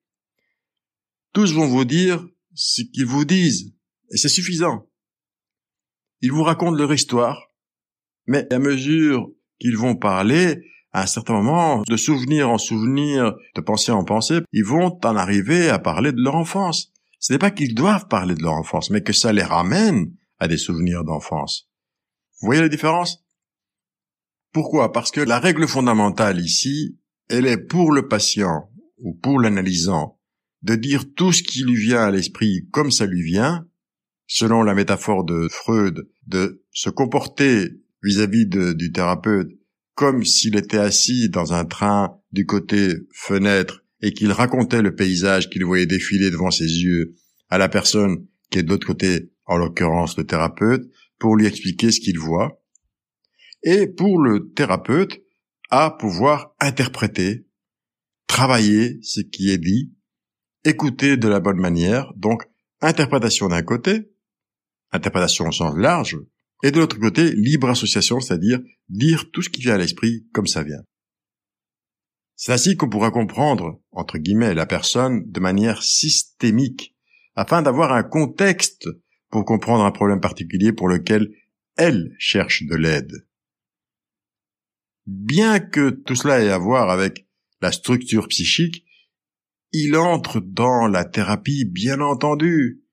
Tous 1.32 1.52
vont 1.52 1.66
vous 1.66 1.84
dire 1.84 2.24
ce 2.54 2.82
qu'ils 2.82 3.06
vous 3.06 3.24
disent, 3.24 3.74
et 4.12 4.16
c'est 4.16 4.28
suffisant. 4.28 4.88
Ils 6.20 6.30
vous 6.30 6.44
racontent 6.44 6.76
leur 6.76 6.94
histoire, 6.94 7.48
mais 8.28 8.46
à 8.52 8.60
mesure 8.60 9.28
qu'ils 9.58 9.76
vont 9.76 9.96
parler, 9.96 10.62
à 10.92 11.02
un 11.02 11.06
certain 11.06 11.34
moment, 11.34 11.82
de 11.88 11.96
souvenir 11.96 12.48
en 12.48 12.58
souvenir, 12.58 13.34
de 13.56 13.60
pensée 13.60 13.90
en 13.90 14.04
pensée, 14.04 14.38
ils 14.52 14.64
vont 14.64 15.00
en 15.02 15.16
arriver 15.16 15.68
à 15.68 15.80
parler 15.80 16.12
de 16.12 16.22
leur 16.22 16.36
enfance. 16.36 16.92
Ce 17.18 17.32
n'est 17.32 17.40
pas 17.40 17.50
qu'ils 17.50 17.74
doivent 17.74 18.06
parler 18.06 18.36
de 18.36 18.42
leur 18.42 18.54
enfance, 18.54 18.90
mais 18.90 19.02
que 19.02 19.12
ça 19.12 19.32
les 19.32 19.42
ramène 19.42 20.14
à 20.38 20.48
des 20.48 20.56
souvenirs 20.56 21.04
d'enfance. 21.04 21.70
Vous 22.40 22.46
voyez 22.46 22.60
la 22.62 22.68
différence? 22.68 23.24
Pourquoi? 24.52 24.92
Parce 24.92 25.10
que 25.10 25.20
la 25.20 25.40
règle 25.40 25.66
fondamentale 25.66 26.40
ici, 26.40 26.98
elle 27.28 27.46
est 27.46 27.58
pour 27.58 27.92
le 27.92 28.08
patient 28.08 28.70
ou 28.98 29.14
pour 29.14 29.40
l'analysant 29.40 30.20
de 30.62 30.74
dire 30.74 31.04
tout 31.14 31.32
ce 31.32 31.42
qui 31.42 31.62
lui 31.62 31.76
vient 31.76 32.04
à 32.04 32.10
l'esprit 32.10 32.68
comme 32.70 32.90
ça 32.90 33.06
lui 33.06 33.22
vient, 33.22 33.66
selon 34.26 34.62
la 34.62 34.74
métaphore 34.74 35.24
de 35.24 35.48
Freud, 35.50 36.08
de 36.26 36.64
se 36.72 36.88
comporter 36.88 37.68
vis-à-vis 38.02 38.46
du 38.46 38.92
thérapeute 38.92 39.50
comme 39.94 40.24
s'il 40.24 40.56
était 40.56 40.78
assis 40.78 41.28
dans 41.28 41.52
un 41.52 41.64
train 41.64 42.18
du 42.32 42.46
côté 42.46 42.94
fenêtre 43.12 43.84
et 44.00 44.12
qu'il 44.12 44.32
racontait 44.32 44.82
le 44.82 44.94
paysage 44.94 45.50
qu'il 45.50 45.64
voyait 45.64 45.86
défiler 45.86 46.30
devant 46.30 46.50
ses 46.50 46.82
yeux 46.82 47.14
à 47.48 47.58
la 47.58 47.68
personne 47.68 48.26
qui 48.50 48.58
est 48.58 48.62
de 48.62 48.70
l'autre 48.70 48.86
côté 48.86 49.30
en 49.46 49.56
l'occurrence 49.56 50.16
le 50.16 50.24
thérapeute, 50.24 50.90
pour 51.18 51.36
lui 51.36 51.46
expliquer 51.46 51.90
ce 51.90 52.00
qu'il 52.00 52.18
voit, 52.18 52.62
et 53.62 53.86
pour 53.86 54.18
le 54.18 54.52
thérapeute 54.52 55.22
à 55.70 55.90
pouvoir 55.90 56.54
interpréter, 56.60 57.46
travailler 58.26 58.98
ce 59.02 59.20
qui 59.20 59.50
est 59.50 59.58
dit, 59.58 59.94
écouter 60.64 61.16
de 61.16 61.28
la 61.28 61.40
bonne 61.40 61.60
manière, 61.60 62.12
donc 62.16 62.44
interprétation 62.80 63.48
d'un 63.48 63.62
côté, 63.62 64.12
interprétation 64.92 65.46
au 65.46 65.52
sens 65.52 65.74
large, 65.76 66.18
et 66.62 66.70
de 66.70 66.78
l'autre 66.78 66.98
côté, 66.98 67.32
libre 67.32 67.68
association, 67.68 68.20
c'est-à-dire 68.20 68.60
dire 68.88 69.30
tout 69.32 69.42
ce 69.42 69.50
qui 69.50 69.60
vient 69.60 69.74
à 69.74 69.78
l'esprit 69.78 70.26
comme 70.32 70.46
ça 70.46 70.62
vient. 70.62 70.82
C'est 72.36 72.52
ainsi 72.52 72.76
qu'on 72.76 72.88
pourra 72.88 73.10
comprendre, 73.10 73.80
entre 73.92 74.18
guillemets, 74.18 74.54
la 74.54 74.66
personne 74.66 75.30
de 75.30 75.40
manière 75.40 75.82
systémique, 75.82 76.96
afin 77.34 77.62
d'avoir 77.62 77.92
un 77.92 78.02
contexte 78.02 78.88
pour 79.34 79.44
comprendre 79.44 79.82
un 79.82 79.90
problème 79.90 80.20
particulier 80.20 80.72
pour 80.72 80.88
lequel 80.88 81.34
elle 81.76 82.14
cherche 82.20 82.62
de 82.62 82.76
l'aide. 82.76 83.26
Bien 85.06 85.58
que 85.58 85.90
tout 85.90 86.14
cela 86.14 86.40
ait 86.40 86.50
à 86.50 86.58
voir 86.58 86.88
avec 86.88 87.26
la 87.60 87.72
structure 87.72 88.28
psychique, 88.28 88.86
il 89.72 89.96
entre 89.96 90.38
dans 90.38 90.86
la 90.86 91.04
thérapie, 91.04 91.64
bien 91.64 92.00
entendu. 92.00 92.84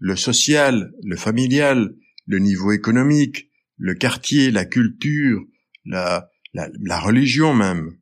Le 0.00 0.16
social, 0.16 0.94
le 1.02 1.14
familial, 1.14 1.94
le 2.24 2.38
niveau 2.38 2.72
économique, 2.72 3.50
le 3.76 3.92
quartier, 3.92 4.50
la 4.50 4.64
culture, 4.64 5.42
la, 5.84 6.30
la, 6.54 6.70
la 6.80 7.00
religion 7.00 7.52
même. 7.52 7.98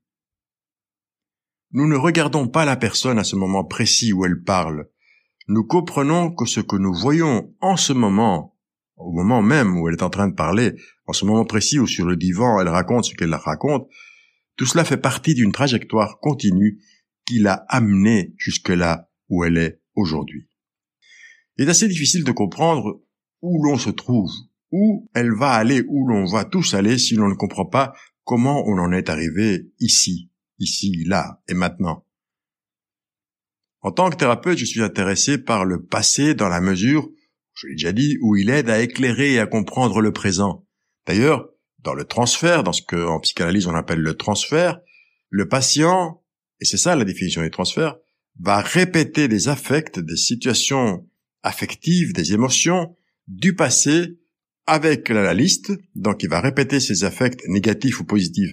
Nous 1.72 1.88
ne 1.88 1.96
regardons 1.96 2.46
pas 2.46 2.64
la 2.64 2.76
personne 2.76 3.18
à 3.18 3.24
ce 3.24 3.34
moment 3.34 3.64
précis 3.64 4.12
où 4.12 4.24
elle 4.24 4.44
parle, 4.44 4.88
nous 5.50 5.64
comprenons 5.64 6.30
que 6.30 6.46
ce 6.46 6.60
que 6.60 6.76
nous 6.76 6.94
voyons 6.94 7.52
en 7.60 7.76
ce 7.76 7.92
moment, 7.92 8.56
au 8.96 9.10
moment 9.10 9.42
même 9.42 9.80
où 9.80 9.88
elle 9.88 9.96
est 9.96 10.02
en 10.04 10.08
train 10.08 10.28
de 10.28 10.34
parler, 10.34 10.76
en 11.08 11.12
ce 11.12 11.24
moment 11.24 11.44
précis 11.44 11.80
où 11.80 11.88
sur 11.88 12.06
le 12.06 12.16
divan 12.16 12.60
elle 12.60 12.68
raconte 12.68 13.06
ce 13.06 13.16
qu'elle 13.16 13.34
raconte, 13.34 13.88
tout 14.54 14.64
cela 14.64 14.84
fait 14.84 14.96
partie 14.96 15.34
d'une 15.34 15.50
trajectoire 15.50 16.20
continue 16.20 16.80
qui 17.26 17.40
l'a 17.40 17.64
amenée 17.68 18.32
jusque 18.36 18.68
là 18.68 19.10
où 19.28 19.42
elle 19.42 19.56
est 19.56 19.80
aujourd'hui. 19.96 20.48
Il 21.56 21.66
est 21.66 21.70
assez 21.70 21.88
difficile 21.88 22.22
de 22.22 22.30
comprendre 22.30 23.02
où 23.42 23.60
l'on 23.64 23.76
se 23.76 23.90
trouve, 23.90 24.30
où 24.70 25.10
elle 25.14 25.32
va 25.32 25.50
aller, 25.50 25.82
où 25.88 26.06
l'on 26.06 26.26
va 26.26 26.44
tous 26.44 26.74
aller 26.74 26.96
si 26.96 27.16
l'on 27.16 27.28
ne 27.28 27.34
comprend 27.34 27.66
pas 27.66 27.92
comment 28.22 28.62
on 28.68 28.78
en 28.78 28.92
est 28.92 29.08
arrivé 29.08 29.68
ici, 29.80 30.30
ici, 30.60 31.02
là 31.06 31.42
et 31.48 31.54
maintenant. 31.54 32.04
En 33.82 33.92
tant 33.92 34.10
que 34.10 34.16
thérapeute, 34.16 34.58
je 34.58 34.64
suis 34.64 34.82
intéressé 34.82 35.38
par 35.38 35.64
le 35.64 35.82
passé 35.82 36.34
dans 36.34 36.48
la 36.48 36.60
mesure, 36.60 37.08
je 37.54 37.66
l'ai 37.66 37.74
déjà 37.74 37.92
dit, 37.92 38.18
où 38.20 38.36
il 38.36 38.50
aide 38.50 38.70
à 38.70 38.80
éclairer 38.80 39.34
et 39.34 39.38
à 39.38 39.46
comprendre 39.46 40.00
le 40.00 40.12
présent. 40.12 40.66
D'ailleurs, 41.06 41.48
dans 41.78 41.94
le 41.94 42.04
transfert, 42.04 42.62
dans 42.62 42.72
ce 42.72 42.82
qu'en 42.82 43.20
psychanalyse 43.20 43.66
on 43.66 43.74
appelle 43.74 44.00
le 44.00 44.14
transfert, 44.14 44.80
le 45.30 45.48
patient, 45.48 46.22
et 46.60 46.64
c'est 46.64 46.76
ça 46.76 46.94
la 46.94 47.04
définition 47.04 47.42
du 47.42 47.50
transfert, 47.50 47.96
va 48.38 48.60
répéter 48.60 49.28
des 49.28 49.48
affects, 49.48 49.98
des 49.98 50.16
situations 50.16 51.06
affectives, 51.42 52.12
des 52.12 52.34
émotions 52.34 52.96
du 53.28 53.54
passé 53.54 54.18
avec 54.66 55.08
l'analyste, 55.08 55.72
donc 55.94 56.22
il 56.22 56.28
va 56.28 56.40
répéter 56.40 56.80
ses 56.80 57.04
affects 57.04 57.42
négatifs 57.48 58.00
ou 58.00 58.04
positifs 58.04 58.52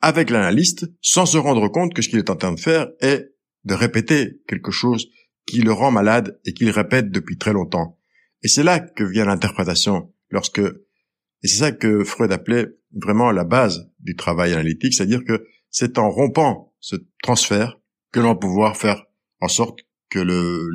avec 0.00 0.30
l'analyste 0.30 0.86
sans 1.00 1.26
se 1.26 1.36
rendre 1.38 1.68
compte 1.68 1.94
que 1.94 2.02
ce 2.02 2.08
qu'il 2.08 2.18
est 2.18 2.30
en 2.30 2.36
train 2.36 2.52
de 2.52 2.60
faire 2.60 2.88
est 3.00 3.32
de 3.66 3.74
répéter 3.74 4.40
quelque 4.48 4.70
chose 4.70 5.08
qui 5.44 5.60
le 5.60 5.72
rend 5.72 5.90
malade 5.90 6.40
et 6.44 6.54
qu'il 6.54 6.70
répète 6.70 7.10
depuis 7.10 7.36
très 7.36 7.52
longtemps. 7.52 7.98
Et 8.42 8.48
c'est 8.48 8.62
là 8.62 8.80
que 8.80 9.04
vient 9.04 9.26
l'interprétation, 9.26 10.14
lorsque, 10.30 10.60
et 10.60 11.48
c'est 11.48 11.58
ça 11.58 11.72
que 11.72 12.04
Freud 12.04 12.32
appelait 12.32 12.68
vraiment 12.92 13.30
la 13.32 13.44
base 13.44 13.90
du 14.00 14.16
travail 14.16 14.52
analytique, 14.52 14.94
c'est-à-dire 14.94 15.24
que 15.24 15.44
c'est 15.70 15.98
en 15.98 16.10
rompant 16.10 16.74
ce 16.80 16.96
transfert 17.22 17.78
que 18.12 18.20
l'on 18.20 18.28
va 18.28 18.36
pouvoir 18.36 18.76
faire 18.76 19.04
en 19.40 19.48
sorte 19.48 19.80
que 20.08 20.20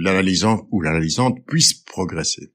l'analysant 0.03 0.67
ou 0.71 0.81
l'analysante 0.81 1.45
puisse 1.48 1.74
progresser. 1.74 2.53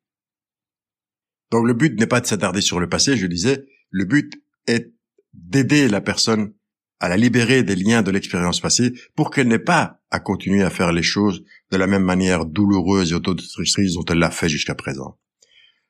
Donc 1.51 1.67
le 1.67 1.75
but 1.75 1.99
n'est 1.99 2.07
pas 2.07 2.21
de 2.21 2.27
s'attarder 2.27 2.61
sur 2.61 2.79
le 2.79 2.89
passé, 2.89 3.17
je 3.17 3.27
disais, 3.27 3.65
le 3.91 4.05
but 4.05 4.33
est 4.67 4.93
d'aider 5.33 5.89
la 5.89 6.01
personne 6.01 6.53
à 7.01 7.09
la 7.09 7.17
libérer 7.17 7.63
des 7.63 7.77
liens 7.77 8.03
de 8.03 8.11
l'expérience 8.11 8.61
passée 8.61 8.93
pour 9.15 9.31
qu'elle 9.31 9.49
n'ait 9.49 9.59
pas 9.59 10.01
à 10.11 10.21
continuer 10.21 10.63
à 10.63 10.71
faire 10.71 10.93
les 10.93 11.03
choses 11.03 11.45
de 11.71 11.77
la 11.77 11.87
même 11.87 12.05
manière 12.05 12.47
douloureuse 12.47 13.13
et 13.13 13.15
autodestructrice 13.15 13.95
dont 13.95 14.05
elle 14.09 14.19
l'a 14.19 14.31
fait 14.31 14.49
jusqu'à 14.49 14.75
présent. 14.75 15.19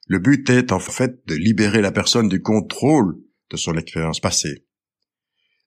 Le 0.09 0.19
but 0.19 0.49
est 0.51 0.73
en 0.73 0.79
fait 0.79 1.27
de 1.27 1.35
libérer 1.35 1.81
la 1.81 1.93
personne 1.93 2.29
du 2.29 2.41
contrôle 2.41 3.19
de 3.51 3.57
son 3.57 3.77
expérience 3.77 4.21
passée. 4.21 4.65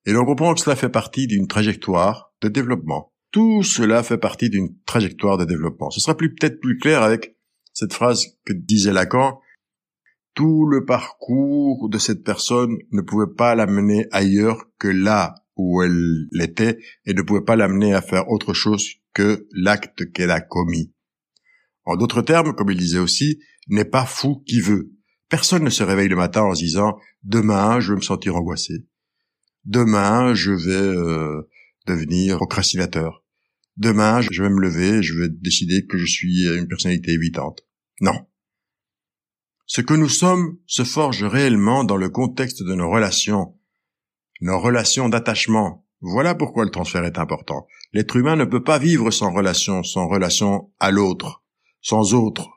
Et 0.05 0.12
l'on 0.12 0.25
comprend 0.25 0.53
que 0.53 0.62
cela 0.62 0.75
fait 0.75 0.89
partie 0.89 1.27
d'une 1.27 1.48
trajectoire 1.48 2.34
de 2.41 2.48
développement. 2.48 3.13
Tout 3.31 3.63
cela 3.63 4.01
fait 4.01 4.17
partie 4.17 4.50
d'une 4.50 4.75
trajectoire 4.86 5.38
de 5.38 5.46
développement. 5.46 5.91
Ce 5.91 6.00
sera 6.00 6.15
peut-être 6.15 6.60
plus 6.60 6.77
clair 6.77 7.03
avec 7.03 7.36
cette 7.74 7.93
phrase 7.93 8.38
que 8.46 8.53
disait 8.53 8.93
Lacan. 8.93 9.39
Tout 10.39 10.65
le 10.65 10.86
parcours 10.86 11.89
de 11.89 11.98
cette 11.98 12.24
personne 12.24 12.77
ne 12.93 13.01
pouvait 13.01 13.36
pas 13.36 13.55
l'amener 13.55 14.08
ailleurs 14.10 14.69
que 14.79 14.88
là 14.88 15.36
où 15.58 15.84
elle 15.84 16.29
l'était 16.31 16.79
et 17.05 17.13
ne 17.13 17.22
pouvait 17.22 17.43
pas 17.43 17.58
l'amener 17.58 17.93
à 17.93 18.01
faire 18.01 18.29
autre 18.29 18.53
chose 18.53 18.88
que 19.13 19.50
l'acte 19.51 20.10
qu'elle 20.13 20.31
a 20.31 20.39
commis. 20.39 20.93
En 21.84 21.98
d'autres 21.98 22.22
termes, 22.22 22.55
comme 22.55 22.72
il 22.72 22.77
disait 22.77 23.00
aussi, 23.00 23.41
n'est 23.67 23.84
pas 23.84 24.05
fou 24.05 24.41
qui 24.48 24.62
veut. 24.62 24.93
Personne 25.27 25.65
ne 25.65 25.69
se 25.69 25.84
réveille 25.84 26.08
le 26.08 26.15
matin 26.15 26.43
en 26.43 26.55
se 26.55 26.63
disant 26.63 26.98
demain 27.22 27.81
je 27.81 27.91
vais 27.91 27.98
me 27.98 28.01
sentir 28.01 28.38
angoissé. 28.38 28.88
Demain 29.65 30.34
je 30.36 30.51
vais 30.51 30.72
euh, 30.72 31.50
devenir 31.86 32.38
procrastinateur. 32.38 33.25
demain, 33.75 34.22
je 34.22 34.41
vais 34.41 34.50
me 34.50 34.62
lever, 34.62 35.03
je 35.03 35.19
vais 35.19 35.27
décider 35.27 35.86
que 35.86 35.98
je 35.98 36.05
suis 36.05 36.48
une 36.48 36.69
personnalité 36.69 37.12
évitante. 37.12 37.67
Non. 38.00 38.25
Ce 39.71 39.81
que 39.81 39.93
nous 39.93 40.09
sommes 40.09 40.57
se 40.65 40.83
forge 40.83 41.23
réellement 41.23 41.83
dans 41.83 41.95
le 41.95 42.09
contexte 42.09 42.63
de 42.63 42.73
nos 42.73 42.89
relations, 42.89 43.55
nos 44.41 44.59
relations 44.59 45.09
d'attachement. 45.09 45.85
Voilà 46.01 46.33
pourquoi 46.33 46.65
le 46.65 46.71
transfert 46.71 47.05
est 47.05 47.19
important. 47.19 47.67
L'être 47.93 48.15
humain 48.15 48.35
ne 48.35 48.45
peut 48.45 48.63
pas 48.63 48.79
vivre 48.79 49.11
sans 49.11 49.31
relation, 49.31 49.83
sans 49.83 50.07
relation 50.07 50.71
à 50.79 50.89
l'autre, 50.89 51.43
sans 51.81 52.15
autre. 52.15 52.49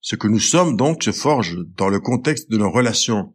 Ce 0.00 0.14
que 0.14 0.28
nous 0.28 0.38
sommes 0.38 0.76
donc 0.76 1.02
se 1.02 1.10
forge 1.10 1.56
dans 1.76 1.88
le 1.88 1.98
contexte 1.98 2.48
de 2.48 2.58
nos 2.58 2.70
relations, 2.70 3.34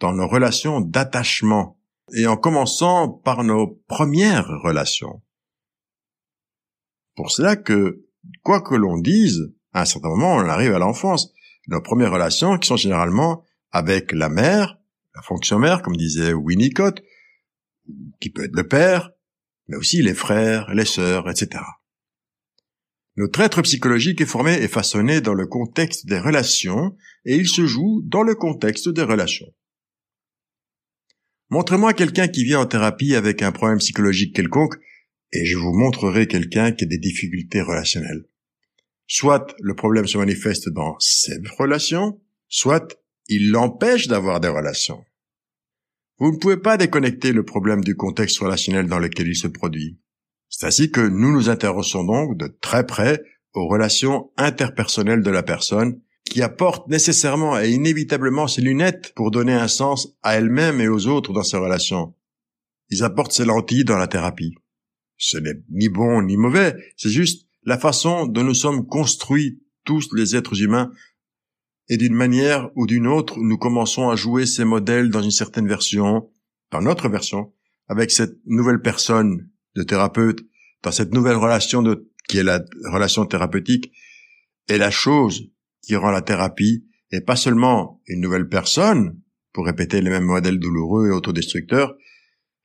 dans 0.00 0.12
nos 0.12 0.26
relations 0.26 0.80
d'attachement, 0.80 1.78
et 2.12 2.26
en 2.26 2.36
commençant 2.36 3.08
par 3.08 3.44
nos 3.44 3.80
premières 3.86 4.48
relations. 4.64 5.22
Pour 7.14 7.30
cela 7.30 7.54
que, 7.54 8.04
quoi 8.42 8.60
que 8.60 8.74
l'on 8.74 8.98
dise, 8.98 9.54
à 9.72 9.82
un 9.82 9.84
certain 9.84 10.08
moment, 10.08 10.34
on 10.34 10.48
arrive 10.48 10.74
à 10.74 10.80
l'enfance 10.80 11.32
nos 11.68 11.80
premières 11.80 12.12
relations 12.12 12.58
qui 12.58 12.68
sont 12.68 12.76
généralement 12.76 13.44
avec 13.70 14.12
la 14.12 14.28
mère, 14.28 14.78
la 15.14 15.22
fonction 15.22 15.58
mère, 15.58 15.82
comme 15.82 15.96
disait 15.96 16.32
Winnicott, 16.32 17.02
qui 18.20 18.30
peut 18.30 18.44
être 18.44 18.56
le 18.56 18.66
père, 18.66 19.10
mais 19.68 19.76
aussi 19.76 20.02
les 20.02 20.14
frères, 20.14 20.72
les 20.74 20.84
sœurs, 20.84 21.28
etc. 21.28 21.62
Notre 23.16 23.40
être 23.40 23.62
psychologique 23.62 24.20
est 24.20 24.26
formé 24.26 24.54
et 24.62 24.68
façonné 24.68 25.20
dans 25.20 25.34
le 25.34 25.46
contexte 25.46 26.06
des 26.06 26.18
relations 26.18 26.96
et 27.24 27.36
il 27.36 27.48
se 27.48 27.66
joue 27.66 28.02
dans 28.04 28.22
le 28.22 28.34
contexte 28.34 28.88
des 28.88 29.02
relations. 29.02 29.52
Montrez-moi 31.48 31.94
quelqu'un 31.94 32.28
qui 32.28 32.44
vient 32.44 32.60
en 32.60 32.66
thérapie 32.66 33.14
avec 33.14 33.40
un 33.40 33.52
problème 33.52 33.78
psychologique 33.78 34.34
quelconque 34.34 34.74
et 35.32 35.46
je 35.46 35.56
vous 35.56 35.72
montrerai 35.72 36.26
quelqu'un 36.26 36.72
qui 36.72 36.84
a 36.84 36.86
des 36.86 36.98
difficultés 36.98 37.62
relationnelles. 37.62 38.26
Soit 39.06 39.54
le 39.60 39.74
problème 39.74 40.06
se 40.06 40.18
manifeste 40.18 40.68
dans 40.68 40.96
ses 40.98 41.38
relations, 41.58 42.20
soit 42.48 42.98
il 43.28 43.50
l'empêche 43.50 44.08
d'avoir 44.08 44.40
des 44.40 44.48
relations. 44.48 45.04
Vous 46.18 46.32
ne 46.32 46.38
pouvez 46.38 46.56
pas 46.56 46.76
déconnecter 46.76 47.32
le 47.32 47.44
problème 47.44 47.84
du 47.84 47.94
contexte 47.94 48.38
relationnel 48.38 48.86
dans 48.86 48.98
lequel 48.98 49.28
il 49.28 49.36
se 49.36 49.48
produit. 49.48 49.98
C'est 50.48 50.66
ainsi 50.66 50.90
que 50.90 51.00
nous 51.00 51.32
nous 51.32 51.50
intéressons 51.50 52.04
donc 52.04 52.36
de 52.38 52.46
très 52.46 52.86
près 52.86 53.22
aux 53.52 53.68
relations 53.68 54.30
interpersonnelles 54.36 55.22
de 55.22 55.30
la 55.30 55.42
personne 55.42 56.00
qui 56.24 56.42
apporte 56.42 56.88
nécessairement 56.88 57.58
et 57.58 57.70
inévitablement 57.70 58.48
ses 58.48 58.62
lunettes 58.62 59.12
pour 59.14 59.30
donner 59.30 59.52
un 59.52 59.68
sens 59.68 60.16
à 60.22 60.36
elle-même 60.36 60.80
et 60.80 60.88
aux 60.88 61.06
autres 61.06 61.32
dans 61.32 61.42
ses 61.42 61.56
relations. 61.56 62.14
Ils 62.90 63.04
apportent 63.04 63.32
ces 63.32 63.44
lentilles 63.44 63.84
dans 63.84 63.96
la 63.96 64.08
thérapie. 64.08 64.54
Ce 65.18 65.38
n'est 65.38 65.62
ni 65.70 65.88
bon 65.88 66.22
ni 66.22 66.36
mauvais, 66.36 66.74
c'est 66.96 67.10
juste 67.10 67.45
la 67.66 67.76
façon 67.78 68.26
dont 68.26 68.44
nous 68.44 68.54
sommes 68.54 68.86
construits 68.86 69.60
tous 69.84 70.14
les 70.14 70.36
êtres 70.36 70.62
humains 70.62 70.92
et 71.88 71.96
d'une 71.96 72.14
manière 72.14 72.70
ou 72.76 72.86
d'une 72.86 73.06
autre, 73.06 73.38
nous 73.38 73.58
commençons 73.58 74.08
à 74.08 74.16
jouer 74.16 74.46
ces 74.46 74.64
modèles 74.64 75.10
dans 75.10 75.22
une 75.22 75.32
certaine 75.32 75.68
version, 75.68 76.30
dans 76.70 76.80
notre 76.80 77.08
version, 77.08 77.52
avec 77.88 78.10
cette 78.10 78.38
nouvelle 78.46 78.80
personne 78.80 79.48
de 79.74 79.82
thérapeute, 79.82 80.44
dans 80.82 80.92
cette 80.92 81.12
nouvelle 81.12 81.36
relation 81.36 81.84
qui 82.28 82.38
est 82.38 82.44
la 82.44 82.64
relation 82.84 83.26
thérapeutique, 83.26 83.92
et 84.68 84.78
la 84.78 84.90
chose 84.90 85.50
qui 85.82 85.94
rend 85.94 86.10
la 86.10 86.22
thérapie 86.22 86.84
et 87.12 87.20
pas 87.20 87.36
seulement 87.36 88.00
une 88.06 88.20
nouvelle 88.20 88.48
personne, 88.48 89.20
pour 89.52 89.66
répéter 89.66 90.00
les 90.00 90.10
mêmes 90.10 90.24
modèles 90.24 90.58
douloureux 90.58 91.08
et 91.08 91.12
autodestructeurs, 91.12 91.96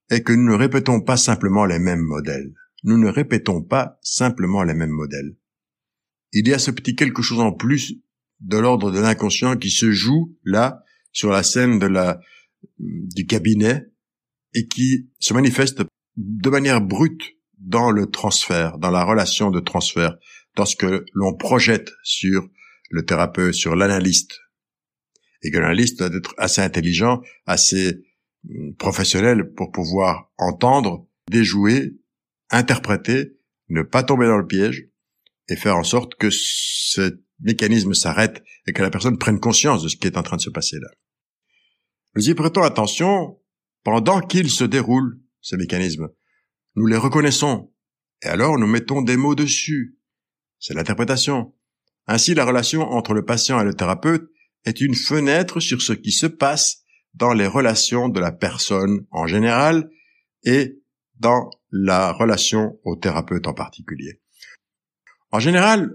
et 0.10 0.24
que 0.24 0.34
nous 0.34 0.52
ne 0.52 0.58
répétons 0.58 1.02
pas 1.02 1.18
simplement 1.18 1.66
les 1.66 1.80
mêmes 1.80 2.02
modèles 2.02 2.54
nous 2.84 2.98
ne 2.98 3.10
répétons 3.10 3.62
pas 3.62 4.00
simplement 4.02 4.64
les 4.64 4.74
mêmes 4.74 4.90
modèles. 4.90 5.38
Il 6.34 6.48
y 6.48 6.54
a 6.54 6.60
ce 6.60 6.72
petit 6.72 6.96
quelque 6.96 7.22
chose 7.22 7.40
en 7.40 7.52
plus 7.52 7.96
de 8.40 8.58
l'ordre 8.58 8.92
de 8.92 9.00
l'inconscient 9.00 9.58
qui 9.58 9.70
se 9.70 9.92
joue 9.92 10.36
là, 10.44 10.84
sur 11.12 11.30
la 11.30 11.44
scène 11.44 11.78
de 11.78 11.88
la, 11.88 12.20
du 12.80 13.26
cabinet, 13.26 13.86
et 14.54 14.68
qui 14.68 15.10
se 15.20 15.34
manifeste 15.34 15.84
de 16.18 16.50
manière 16.50 16.82
brute 16.82 17.22
dans 17.58 17.92
le 17.92 18.08
transfert, 18.08 18.78
dans 18.78 18.92
la 18.92 19.04
relation 19.04 19.52
de 19.52 19.60
transfert, 19.60 20.18
dans 20.56 20.66
ce 20.66 20.76
que 20.76 21.06
l'on 21.14 21.36
projette 21.36 21.92
sur 22.04 22.50
le 22.90 23.06
thérapeute, 23.06 23.54
sur 23.54 23.76
l'analyste. 23.76 24.40
Et 25.44 25.52
que 25.52 25.58
l'analyste 25.58 26.00
doit 26.00 26.16
être 26.16 26.34
assez 26.38 26.62
intelligent, 26.62 27.22
assez 27.46 28.04
hum, 28.50 28.76
professionnel 28.76 29.54
pour 29.56 29.72
pouvoir 29.72 30.32
entendre, 30.38 31.08
déjouer 31.30 31.94
interpréter, 32.52 33.38
ne 33.70 33.82
pas 33.82 34.04
tomber 34.04 34.28
dans 34.28 34.38
le 34.38 34.48
piège 34.48 34.88
et 35.48 35.56
faire 35.56 35.78
en 35.78 35.84
sorte 35.84 36.16
que 36.16 36.30
ce 36.30 37.22
mécanisme 37.40 37.94
s'arrête 37.94 38.44
et 38.68 38.74
que 38.74 38.82
la 38.82 38.90
personne 38.90 39.18
prenne 39.18 39.40
conscience 39.40 39.84
de 39.84 39.90
ce 39.90 39.96
qui 39.96 40.08
est 40.08 40.18
en 40.18 40.24
train 40.24 40.38
de 40.38 40.42
se 40.42 40.50
passer 40.50 40.78
là. 40.80 40.90
Nous 42.16 42.30
y 42.30 42.34
prêtons 42.34 42.64
attention 42.64 43.40
pendant 43.84 44.22
qu'il 44.22 44.50
se 44.50 44.64
déroule, 44.64 45.20
ce 45.40 45.56
mécanisme. 45.56 46.10
Nous 46.76 46.86
les 46.86 46.98
reconnaissons 46.98 47.72
et 48.24 48.28
alors 48.28 48.58
nous 48.58 48.68
mettons 48.68 49.02
des 49.02 49.18
mots 49.18 49.36
dessus. 49.36 49.98
C'est 50.60 50.74
l'interprétation. 50.74 51.56
Ainsi, 52.08 52.34
la 52.34 52.46
relation 52.46 52.82
entre 52.82 53.14
le 53.14 53.26
patient 53.26 53.60
et 53.60 53.64
le 53.64 53.74
thérapeute 53.74 54.30
est 54.66 54.82
une 54.82 54.96
fenêtre 54.96 55.60
sur 55.60 55.82
ce 55.82 55.94
qui 55.94 56.12
se 56.12 56.28
passe 56.28 56.84
dans 57.14 57.34
les 57.34 57.48
relations 57.48 58.10
de 58.10 58.20
la 58.20 58.32
personne 58.32 59.06
en 59.12 59.28
général 59.28 59.90
et 60.44 60.81
dans 61.22 61.50
la 61.72 62.12
relation 62.12 62.80
au 62.84 62.96
thérapeute 62.96 63.48
en 63.48 63.54
particulier. 63.54 64.20
En 65.32 65.40
général, 65.40 65.92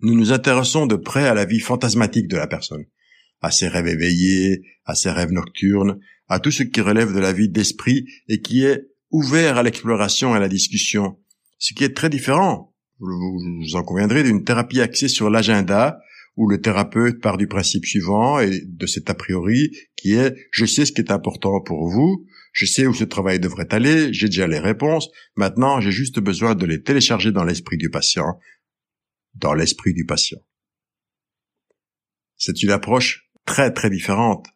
nous 0.00 0.14
nous 0.14 0.32
intéressons 0.32 0.86
de 0.86 0.96
près 0.96 1.28
à 1.28 1.34
la 1.34 1.44
vie 1.44 1.60
fantasmatique 1.60 2.28
de 2.28 2.36
la 2.36 2.46
personne, 2.46 2.84
à 3.40 3.50
ses 3.50 3.68
rêves 3.68 3.86
éveillés, 3.86 4.62
à 4.84 4.94
ses 4.94 5.10
rêves 5.10 5.30
nocturnes, 5.30 6.00
à 6.28 6.40
tout 6.40 6.50
ce 6.50 6.62
qui 6.62 6.80
relève 6.80 7.14
de 7.14 7.20
la 7.20 7.32
vie 7.32 7.48
d'esprit 7.48 8.06
et 8.28 8.40
qui 8.40 8.64
est 8.64 8.88
ouvert 9.10 9.58
à 9.58 9.62
l'exploration 9.62 10.34
et 10.34 10.38
à 10.38 10.40
la 10.40 10.48
discussion, 10.48 11.18
ce 11.58 11.72
qui 11.72 11.84
est 11.84 11.96
très 11.96 12.10
différent, 12.10 12.74
vous 12.98 13.76
en 13.76 13.82
conviendrez, 13.82 14.22
d'une 14.22 14.42
thérapie 14.42 14.80
axée 14.80 15.08
sur 15.08 15.30
l'agenda, 15.30 16.00
où 16.36 16.48
le 16.48 16.60
thérapeute 16.60 17.20
part 17.20 17.36
du 17.36 17.46
principe 17.46 17.84
suivant 17.84 18.40
et 18.40 18.60
de 18.66 18.86
cet 18.86 19.08
a 19.08 19.14
priori 19.14 19.70
qui 19.96 20.14
est 20.14 20.34
je 20.50 20.66
sais 20.66 20.84
ce 20.84 20.92
qui 20.92 21.00
est 21.00 21.10
important 21.10 21.60
pour 21.60 21.88
vous, 21.88 22.26
je 22.56 22.64
sais 22.64 22.86
où 22.86 22.94
ce 22.94 23.04
travail 23.04 23.38
devrait 23.38 23.72
aller, 23.74 24.14
j'ai 24.14 24.28
déjà 24.28 24.46
les 24.46 24.58
réponses, 24.58 25.10
maintenant 25.36 25.78
j'ai 25.78 25.90
juste 25.90 26.20
besoin 26.20 26.54
de 26.54 26.64
les 26.64 26.82
télécharger 26.82 27.30
dans 27.30 27.44
l'esprit 27.44 27.76
du 27.76 27.90
patient, 27.90 28.40
dans 29.34 29.52
l'esprit 29.52 29.92
du 29.92 30.06
patient. 30.06 30.38
C'est 32.38 32.62
une 32.62 32.70
approche 32.70 33.28
très 33.44 33.70
très 33.74 33.90
différente. 33.90 34.46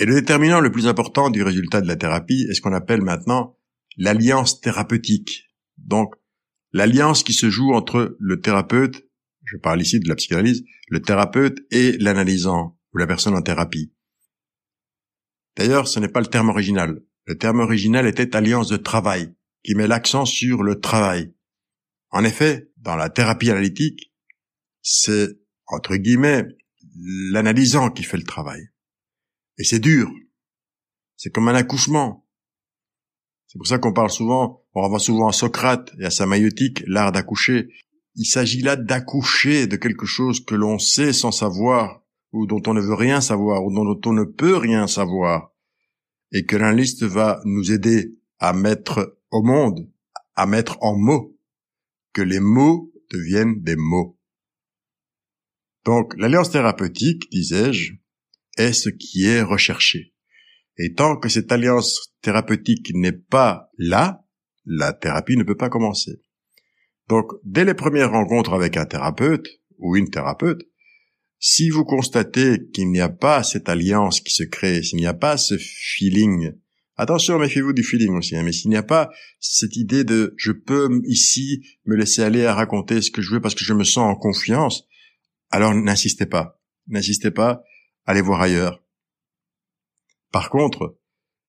Et 0.00 0.04
le 0.04 0.14
déterminant 0.14 0.58
le 0.58 0.72
plus 0.72 0.88
important 0.88 1.30
du 1.30 1.44
résultat 1.44 1.80
de 1.80 1.86
la 1.86 1.94
thérapie 1.94 2.44
est 2.50 2.54
ce 2.54 2.60
qu'on 2.60 2.72
appelle 2.72 3.02
maintenant 3.02 3.56
l'alliance 3.96 4.60
thérapeutique. 4.60 5.44
Donc, 5.78 6.16
l'alliance 6.72 7.22
qui 7.22 7.34
se 7.34 7.50
joue 7.50 7.72
entre 7.72 8.16
le 8.18 8.40
thérapeute, 8.40 9.06
je 9.44 9.58
parle 9.58 9.80
ici 9.80 10.00
de 10.00 10.08
la 10.08 10.16
psychanalyse, 10.16 10.64
le 10.88 11.02
thérapeute 11.02 11.60
et 11.70 11.92
l'analysant, 11.98 12.76
ou 12.94 12.98
la 12.98 13.06
personne 13.06 13.36
en 13.36 13.42
thérapie. 13.42 13.92
D'ailleurs, 15.56 15.88
ce 15.88 16.00
n'est 16.00 16.08
pas 16.08 16.20
le 16.20 16.26
terme 16.26 16.48
original. 16.48 17.02
Le 17.26 17.36
terme 17.36 17.60
original 17.60 18.06
était 18.06 18.34
alliance 18.34 18.68
de 18.68 18.76
travail, 18.76 19.34
qui 19.62 19.74
met 19.74 19.86
l'accent 19.86 20.24
sur 20.24 20.62
le 20.62 20.80
travail. 20.80 21.34
En 22.10 22.24
effet, 22.24 22.70
dans 22.78 22.96
la 22.96 23.08
thérapie 23.08 23.50
analytique, 23.50 24.12
c'est, 24.82 25.38
entre 25.66 25.96
guillemets, 25.96 26.44
l'analysant 27.32 27.90
qui 27.90 28.02
fait 28.02 28.16
le 28.16 28.24
travail. 28.24 28.68
Et 29.58 29.64
c'est 29.64 29.78
dur. 29.78 30.10
C'est 31.16 31.30
comme 31.30 31.48
un 31.48 31.54
accouchement. 31.54 32.26
C'est 33.46 33.58
pour 33.58 33.66
ça 33.66 33.78
qu'on 33.78 33.92
parle 33.92 34.10
souvent, 34.10 34.64
on 34.74 34.80
renvoie 34.80 34.98
souvent 34.98 35.28
à 35.28 35.32
Socrate 35.32 35.92
et 35.98 36.04
à 36.04 36.10
sa 36.10 36.24
maïotique, 36.26 36.82
l'art 36.86 37.12
d'accoucher. 37.12 37.68
Il 38.14 38.24
s'agit 38.24 38.62
là 38.62 38.76
d'accoucher 38.76 39.66
de 39.66 39.76
quelque 39.76 40.06
chose 40.06 40.44
que 40.44 40.54
l'on 40.54 40.78
sait 40.78 41.12
sans 41.12 41.32
savoir 41.32 41.99
ou 42.32 42.46
dont 42.46 42.62
on 42.66 42.74
ne 42.74 42.80
veut 42.80 42.94
rien 42.94 43.20
savoir, 43.20 43.64
ou 43.64 43.72
dont 43.72 44.00
on 44.06 44.12
ne 44.12 44.24
peut 44.24 44.56
rien 44.56 44.86
savoir, 44.86 45.52
et 46.32 46.44
que 46.44 46.56
l'analyste 46.56 47.02
va 47.02 47.40
nous 47.44 47.72
aider 47.72 48.16
à 48.38 48.52
mettre 48.52 49.18
au 49.30 49.42
monde, 49.42 49.90
à 50.34 50.46
mettre 50.46 50.78
en 50.82 50.96
mots, 50.96 51.36
que 52.12 52.22
les 52.22 52.40
mots 52.40 52.92
deviennent 53.10 53.60
des 53.62 53.76
mots. 53.76 54.18
Donc, 55.84 56.14
l'alliance 56.16 56.50
thérapeutique, 56.50 57.30
disais-je, 57.30 57.94
est 58.58 58.72
ce 58.72 58.90
qui 58.90 59.26
est 59.26 59.42
recherché. 59.42 60.14
Et 60.76 60.94
tant 60.94 61.16
que 61.16 61.28
cette 61.28 61.52
alliance 61.52 62.14
thérapeutique 62.22 62.92
n'est 62.94 63.12
pas 63.12 63.70
là, 63.78 64.24
la 64.64 64.92
thérapie 64.92 65.36
ne 65.36 65.42
peut 65.42 65.56
pas 65.56 65.68
commencer. 65.68 66.20
Donc, 67.08 67.32
dès 67.44 67.64
les 67.64 67.74
premières 67.74 68.12
rencontres 68.12 68.52
avec 68.52 68.76
un 68.76 68.86
thérapeute 68.86 69.48
ou 69.78 69.96
une 69.96 70.10
thérapeute, 70.10 70.62
si 71.40 71.70
vous 71.70 71.84
constatez 71.84 72.68
qu'il 72.72 72.90
n'y 72.90 73.00
a 73.00 73.08
pas 73.08 73.42
cette 73.42 73.70
alliance 73.70 74.20
qui 74.20 74.32
se 74.32 74.42
crée, 74.44 74.82
s'il 74.82 74.98
n'y 74.98 75.06
a 75.06 75.14
pas 75.14 75.36
ce 75.36 75.56
feeling 75.58 76.52
Attention, 76.96 77.38
méfiez-vous 77.38 77.72
du 77.72 77.82
feeling 77.82 78.14
aussi, 78.14 78.36
hein, 78.36 78.42
mais 78.42 78.52
s'il 78.52 78.68
n'y 78.68 78.76
a 78.76 78.82
pas 78.82 79.08
cette 79.38 79.74
idée 79.76 80.04
de 80.04 80.34
je 80.36 80.52
peux 80.52 81.00
ici 81.06 81.64
me 81.86 81.96
laisser 81.96 82.22
aller 82.22 82.44
à 82.44 82.54
raconter 82.54 83.00
ce 83.00 83.10
que 83.10 83.22
je 83.22 83.32
veux 83.32 83.40
parce 83.40 83.54
que 83.54 83.64
je 83.64 83.72
me 83.72 83.84
sens 83.84 84.04
en 84.04 84.16
confiance, 84.16 84.86
alors 85.48 85.72
n'insistez 85.72 86.26
pas. 86.26 86.60
N'insistez 86.88 87.30
pas, 87.30 87.62
allez 88.04 88.20
voir 88.20 88.42
ailleurs. 88.42 88.84
Par 90.30 90.50
contre, 90.50 90.98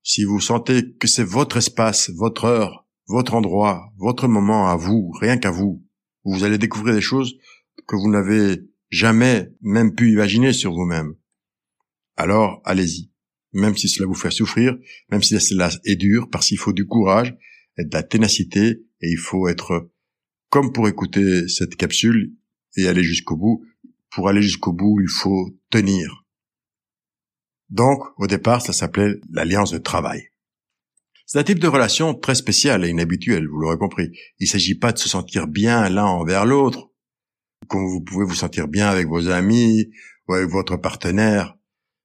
si 0.04 0.24
vous 0.24 0.40
sentez 0.40 0.94
que 0.94 1.08
c'est 1.08 1.26
votre 1.26 1.58
espace, 1.58 2.10
votre 2.12 2.46
heure, 2.46 2.88
votre 3.08 3.34
endroit, 3.34 3.92
votre 3.98 4.30
moment 4.30 4.70
à 4.70 4.78
vous, 4.78 5.12
rien 5.20 5.38
qu'à 5.38 5.52
vous, 5.52 5.86
vous 6.24 6.46
allez 6.46 6.58
découvrir 6.58 6.96
des 6.96 7.02
choses 7.02 7.36
que 7.88 7.98
vous 7.98 8.10
n'avez 8.10 8.71
jamais 8.92 9.50
même 9.62 9.96
pu 9.96 10.12
imaginer 10.12 10.54
sur 10.54 10.74
vous-même. 10.74 11.16
Alors, 12.18 12.62
allez-y. 12.66 13.10
Même 13.54 13.76
si 13.76 13.90
cela 13.90 14.06
vous 14.06 14.14
fait 14.14 14.32
souffrir, 14.32 14.78
même 15.10 15.24
si 15.24 15.40
cela 15.40 15.70
est 15.86 15.96
dur, 15.96 16.30
parce 16.30 16.48
qu'il 16.48 16.58
faut 16.58 16.74
du 16.74 16.86
courage 16.86 17.36
et 17.78 17.84
de 17.84 17.94
la 17.94 18.04
ténacité, 18.04 18.84
et 19.02 19.10
il 19.10 19.18
faut 19.18 19.48
être 19.48 19.90
comme 20.50 20.72
pour 20.72 20.88
écouter 20.88 21.48
cette 21.48 21.76
capsule 21.76 22.36
et 22.78 22.88
aller 22.88 23.04
jusqu'au 23.04 23.36
bout. 23.36 23.66
Pour 24.10 24.28
aller 24.28 24.42
jusqu'au 24.42 24.74
bout, 24.74 25.00
il 25.02 25.10
faut 25.10 25.58
tenir. 25.70 26.26
Donc, 27.70 28.04
au 28.18 28.28
départ, 28.28 28.62
ça 28.62 28.74
s'appelait 28.74 29.16
l'alliance 29.32 29.72
de 29.72 29.78
travail. 29.78 30.30
C'est 31.26 31.40
un 31.40 31.44
type 31.44 31.60
de 31.60 31.68
relation 31.68 32.14
très 32.14 32.36
spécial 32.36 32.84
et 32.84 32.90
inhabituel, 32.90 33.48
vous 33.48 33.58
l'aurez 33.58 33.78
compris. 33.78 34.12
Il 34.40 34.44
ne 34.44 34.50
s'agit 34.50 34.76
pas 34.76 34.92
de 34.92 34.98
se 34.98 35.08
sentir 35.08 35.48
bien 35.48 35.88
l'un 35.88 36.06
envers 36.06 36.46
l'autre, 36.46 36.91
comme 37.68 37.86
vous 37.88 38.02
pouvez 38.02 38.26
vous 38.26 38.36
sentir 38.36 38.68
bien 38.68 38.88
avec 38.90 39.08
vos 39.08 39.30
amis 39.30 39.92
ou 40.28 40.34
avec 40.34 40.50
votre 40.50 40.78
partenaire. 40.78 41.58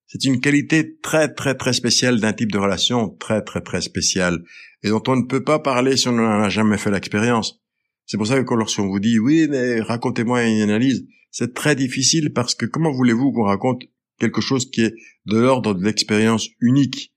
C'est 0.06 0.24
une 0.24 0.40
qualité 0.40 0.98
très 1.00 1.32
très 1.32 1.54
très 1.56 1.72
spéciale 1.72 2.20
d'un 2.20 2.32
type 2.32 2.52
de 2.52 2.58
relation 2.58 3.08
très 3.08 3.42
très 3.42 3.60
très 3.60 3.80
spécial 3.80 4.44
et 4.82 4.90
dont 4.90 5.02
on 5.08 5.16
ne 5.16 5.26
peut 5.26 5.42
pas 5.42 5.58
parler 5.58 5.96
si 5.96 6.08
on 6.08 6.12
n'en 6.12 6.42
a 6.42 6.48
jamais 6.48 6.78
fait 6.78 6.90
l'expérience. 6.90 7.60
C'est 8.04 8.16
pour 8.16 8.26
ça 8.26 8.40
que 8.40 8.54
lorsqu'on 8.54 8.86
vous 8.86 9.00
dit 9.00 9.18
oui 9.18 9.48
mais 9.50 9.80
racontez-moi 9.80 10.44
une 10.44 10.62
analyse, 10.62 11.06
c'est 11.30 11.54
très 11.54 11.74
difficile 11.74 12.32
parce 12.32 12.54
que 12.54 12.66
comment 12.66 12.92
voulez-vous 12.92 13.32
qu'on 13.32 13.44
raconte 13.44 13.82
quelque 14.18 14.40
chose 14.40 14.70
qui 14.70 14.82
est 14.82 14.94
de 15.26 15.38
l'ordre 15.38 15.74
de 15.74 15.84
l'expérience 15.84 16.48
unique 16.60 17.12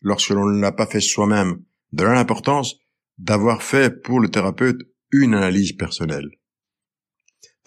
lorsque 0.00 0.30
l'on 0.30 0.46
ne 0.46 0.60
l'a 0.60 0.72
pas 0.72 0.86
fait 0.86 1.00
soi-même, 1.00 1.62
de 1.92 2.04
l'importance 2.04 2.76
d'avoir 3.18 3.62
fait 3.62 4.02
pour 4.02 4.20
le 4.20 4.28
thérapeute 4.28 4.80
une 5.10 5.34
analyse 5.34 5.72
personnelle. 5.72 6.28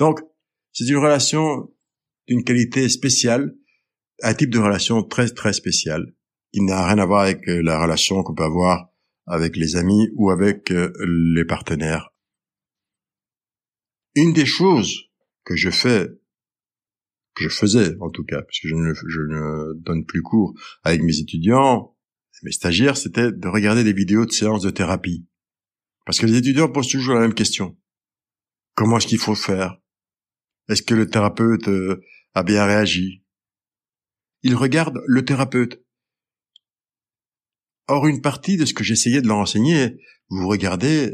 Donc, 0.01 0.19
c'est 0.73 0.87
une 0.87 0.97
relation 0.97 1.71
d'une 2.27 2.43
qualité 2.43 2.89
spéciale, 2.89 3.55
un 4.23 4.33
type 4.33 4.49
de 4.49 4.57
relation 4.57 5.03
très 5.03 5.29
très 5.29 5.53
spécial, 5.53 6.15
qui 6.51 6.61
n'a 6.61 6.87
rien 6.87 6.97
à 6.97 7.05
voir 7.05 7.21
avec 7.21 7.47
euh, 7.47 7.61
la 7.61 7.79
relation 7.79 8.23
qu'on 8.23 8.33
peut 8.33 8.41
avoir 8.41 8.89
avec 9.27 9.55
les 9.55 9.75
amis 9.75 10.09
ou 10.15 10.31
avec 10.31 10.71
euh, 10.71 10.91
les 11.35 11.45
partenaires. 11.45 12.15
Une 14.15 14.33
des 14.33 14.47
choses 14.47 15.11
que 15.45 15.55
je 15.55 15.69
fais 15.69 16.09
que 17.35 17.43
je 17.43 17.49
faisais 17.49 17.95
en 18.01 18.09
tout 18.09 18.23
cas, 18.23 18.41
puisque 18.41 18.69
je 18.69 18.75
ne, 18.75 18.95
je 18.95 19.19
ne 19.19 19.73
donne 19.83 20.03
plus 20.07 20.23
cours 20.23 20.59
avec 20.83 21.03
mes 21.03 21.19
étudiants, 21.19 21.95
mes 22.41 22.51
stagiaires, 22.51 22.97
c'était 22.97 23.31
de 23.31 23.47
regarder 23.47 23.83
des 23.83 23.93
vidéos 23.93 24.25
de 24.25 24.31
séances 24.31 24.63
de 24.63 24.71
thérapie. 24.71 25.27
Parce 26.07 26.17
que 26.17 26.25
les 26.25 26.37
étudiants 26.37 26.69
posent 26.69 26.89
toujours 26.89 27.13
la 27.13 27.21
même 27.21 27.35
question. 27.35 27.77
Comment 28.73 28.97
est-ce 28.97 29.05
qu'il 29.05 29.19
faut 29.19 29.35
faire? 29.35 29.80
Est-ce 30.71 30.84
que 30.84 30.95
le 30.95 31.10
thérapeute 31.10 31.67
euh, 31.67 32.01
a 32.34 32.43
bien 32.43 32.65
réagi? 32.65 33.25
Ils 34.41 34.55
regardent 34.55 35.01
le 35.05 35.25
thérapeute. 35.25 35.84
Or, 37.88 38.07
une 38.07 38.21
partie 38.21 38.55
de 38.55 38.63
ce 38.63 38.73
que 38.73 38.84
j'essayais 38.84 39.21
de 39.21 39.27
leur 39.27 39.38
enseigner, 39.38 39.97
vous 40.29 40.47
regardez 40.47 41.13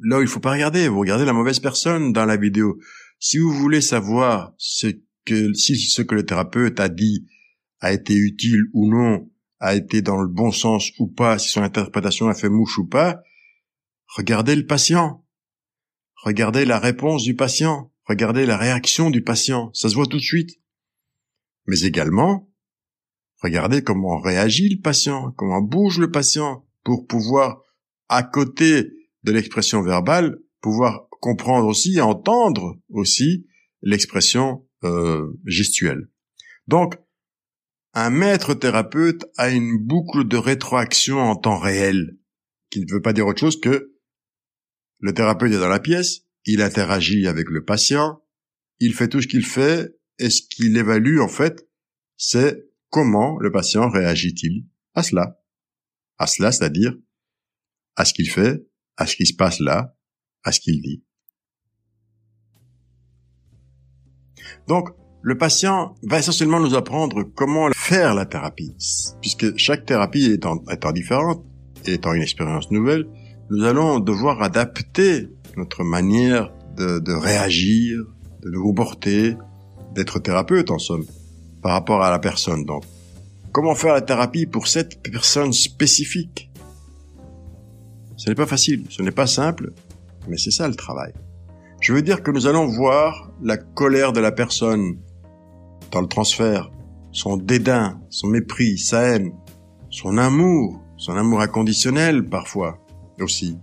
là 0.00 0.18
où 0.18 0.20
il 0.20 0.28
faut 0.28 0.38
pas 0.38 0.52
regarder, 0.52 0.86
vous 0.88 1.00
regardez 1.00 1.24
la 1.24 1.32
mauvaise 1.32 1.60
personne 1.60 2.12
dans 2.12 2.26
la 2.26 2.36
vidéo. 2.36 2.78
Si 3.18 3.38
vous 3.38 3.52
voulez 3.52 3.80
savoir 3.80 4.54
si 4.58 5.02
ce 5.26 6.02
que 6.02 6.14
le 6.14 6.26
thérapeute 6.26 6.78
a 6.78 6.90
dit 6.90 7.26
a 7.80 7.92
été 7.92 8.14
utile 8.14 8.64
ou 8.74 8.86
non, 8.86 9.30
a 9.60 9.74
été 9.74 10.02
dans 10.02 10.20
le 10.20 10.28
bon 10.28 10.52
sens 10.52 10.90
ou 10.98 11.08
pas, 11.08 11.38
si 11.38 11.48
son 11.48 11.62
interprétation 11.62 12.28
a 12.28 12.34
fait 12.34 12.50
mouche 12.50 12.78
ou 12.78 12.86
pas, 12.86 13.22
regardez 14.14 14.54
le 14.54 14.66
patient. 14.66 15.24
Regardez 16.16 16.66
la 16.66 16.78
réponse 16.78 17.22
du 17.24 17.34
patient. 17.34 17.92
Regardez 18.08 18.46
la 18.46 18.56
réaction 18.56 19.10
du 19.10 19.22
patient. 19.22 19.70
Ça 19.74 19.88
se 19.88 19.94
voit 19.94 20.06
tout 20.06 20.16
de 20.16 20.22
suite. 20.22 20.60
Mais 21.66 21.80
également, 21.80 22.50
regardez 23.42 23.82
comment 23.82 24.18
réagit 24.18 24.70
le 24.70 24.80
patient, 24.80 25.32
comment 25.32 25.60
bouge 25.60 25.98
le 25.98 26.10
patient 26.10 26.66
pour 26.84 27.06
pouvoir, 27.06 27.60
à 28.08 28.22
côté 28.22 28.84
de 29.24 29.32
l'expression 29.32 29.82
verbale, 29.82 30.38
pouvoir 30.62 31.08
comprendre 31.20 31.66
aussi, 31.66 32.00
entendre 32.00 32.78
aussi 32.88 33.46
l'expression 33.82 34.66
euh, 34.84 35.26
gestuelle. 35.44 36.08
Donc, 36.66 36.96
un 37.92 38.10
maître 38.10 38.54
thérapeute 38.54 39.26
a 39.36 39.50
une 39.50 39.76
boucle 39.76 40.26
de 40.26 40.36
rétroaction 40.38 41.18
en 41.18 41.36
temps 41.36 41.58
réel, 41.58 42.16
qui 42.70 42.80
ne 42.80 42.90
veut 42.90 43.02
pas 43.02 43.12
dire 43.12 43.26
autre 43.26 43.40
chose 43.40 43.60
que 43.60 43.94
le 45.00 45.12
thérapeute 45.12 45.52
est 45.52 45.60
dans 45.60 45.68
la 45.68 45.80
pièce, 45.80 46.27
il 46.48 46.62
interagit 46.62 47.28
avec 47.28 47.50
le 47.50 47.62
patient, 47.62 48.22
il 48.80 48.94
fait 48.94 49.08
tout 49.08 49.20
ce 49.20 49.26
qu'il 49.26 49.44
fait, 49.44 49.94
et 50.18 50.30
ce 50.30 50.40
qu'il 50.42 50.76
évalue 50.76 51.20
en 51.20 51.28
fait, 51.28 51.68
c'est 52.16 52.64
comment 52.90 53.38
le 53.38 53.52
patient 53.52 53.90
réagit-il 53.90 54.66
à 54.94 55.02
cela. 55.02 55.40
À 56.16 56.26
cela, 56.26 56.50
c'est-à-dire 56.50 56.94
à 57.96 58.04
ce 58.04 58.14
qu'il 58.14 58.30
fait, 58.30 58.66
à 58.96 59.06
ce 59.06 59.14
qui 59.14 59.26
se 59.26 59.34
passe 59.34 59.60
là, 59.60 59.94
à 60.42 60.52
ce 60.52 60.60
qu'il 60.60 60.80
dit. 60.80 61.04
Donc, 64.66 64.88
le 65.20 65.36
patient 65.36 65.94
va 66.02 66.18
essentiellement 66.18 66.60
nous 66.60 66.74
apprendre 66.74 67.24
comment 67.24 67.70
faire 67.74 68.14
la 68.14 68.24
thérapie. 68.24 68.74
Puisque 69.20 69.56
chaque 69.56 69.84
thérapie 69.84 70.30
étant, 70.30 70.64
étant 70.70 70.92
différente, 70.92 71.44
étant 71.84 72.14
une 72.14 72.22
expérience 72.22 72.70
nouvelle, 72.70 73.06
nous 73.50 73.64
allons 73.64 73.98
devoir 73.98 74.42
adapter 74.42 75.28
notre 75.56 75.82
manière 75.82 76.52
de, 76.76 77.12
réagir, 77.12 77.98
de 78.42 78.50
nous 78.50 78.62
comporter, 78.62 79.36
d'être 79.94 80.20
thérapeute 80.20 80.70
en 80.70 80.78
somme, 80.78 81.04
par 81.62 81.72
rapport 81.72 82.02
à 82.02 82.10
la 82.10 82.18
personne. 82.18 82.64
Donc, 82.64 82.84
comment 83.50 83.74
faire 83.74 83.94
la 83.94 84.00
thérapie 84.00 84.46
pour 84.46 84.68
cette 84.68 85.02
personne 85.02 85.52
spécifique? 85.52 86.50
Ce 88.16 88.28
n'est 88.28 88.36
pas 88.36 88.46
facile, 88.46 88.84
ce 88.90 89.02
n'est 89.02 89.10
pas 89.10 89.26
simple, 89.26 89.72
mais 90.28 90.36
c'est 90.36 90.50
ça 90.50 90.68
le 90.68 90.74
travail. 90.74 91.12
Je 91.80 91.92
veux 91.92 92.02
dire 92.02 92.22
que 92.22 92.30
nous 92.30 92.46
allons 92.46 92.66
voir 92.66 93.30
la 93.42 93.56
colère 93.56 94.12
de 94.12 94.20
la 94.20 94.32
personne 94.32 94.98
dans 95.90 96.00
le 96.00 96.08
transfert, 96.08 96.70
son 97.12 97.36
dédain, 97.36 98.00
son 98.10 98.28
mépris, 98.28 98.78
sa 98.78 99.02
haine, 99.02 99.32
son 99.90 100.18
amour, 100.18 100.80
son 100.96 101.16
amour 101.16 101.40
inconditionnel 101.40 102.24
parfois 102.24 102.78
aussi. 103.22 103.58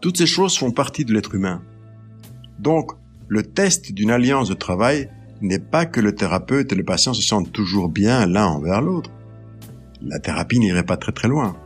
Toutes 0.00 0.18
ces 0.18 0.26
choses 0.26 0.56
font 0.56 0.70
partie 0.70 1.04
de 1.04 1.12
l'être 1.12 1.34
humain. 1.34 1.62
Donc, 2.58 2.92
le 3.28 3.42
test 3.42 3.92
d'une 3.92 4.10
alliance 4.10 4.48
de 4.48 4.54
travail 4.54 5.10
n'est 5.40 5.58
pas 5.58 5.86
que 5.86 6.00
le 6.00 6.14
thérapeute 6.14 6.72
et 6.72 6.76
le 6.76 6.84
patient 6.84 7.12
se 7.12 7.22
sentent 7.22 7.52
toujours 7.52 7.88
bien 7.88 8.26
l'un 8.26 8.46
envers 8.46 8.80
l'autre. 8.80 9.10
La 10.00 10.18
thérapie 10.18 10.58
n'irait 10.58 10.84
pas 10.84 10.96
très 10.96 11.12
très 11.12 11.28
loin. 11.28 11.56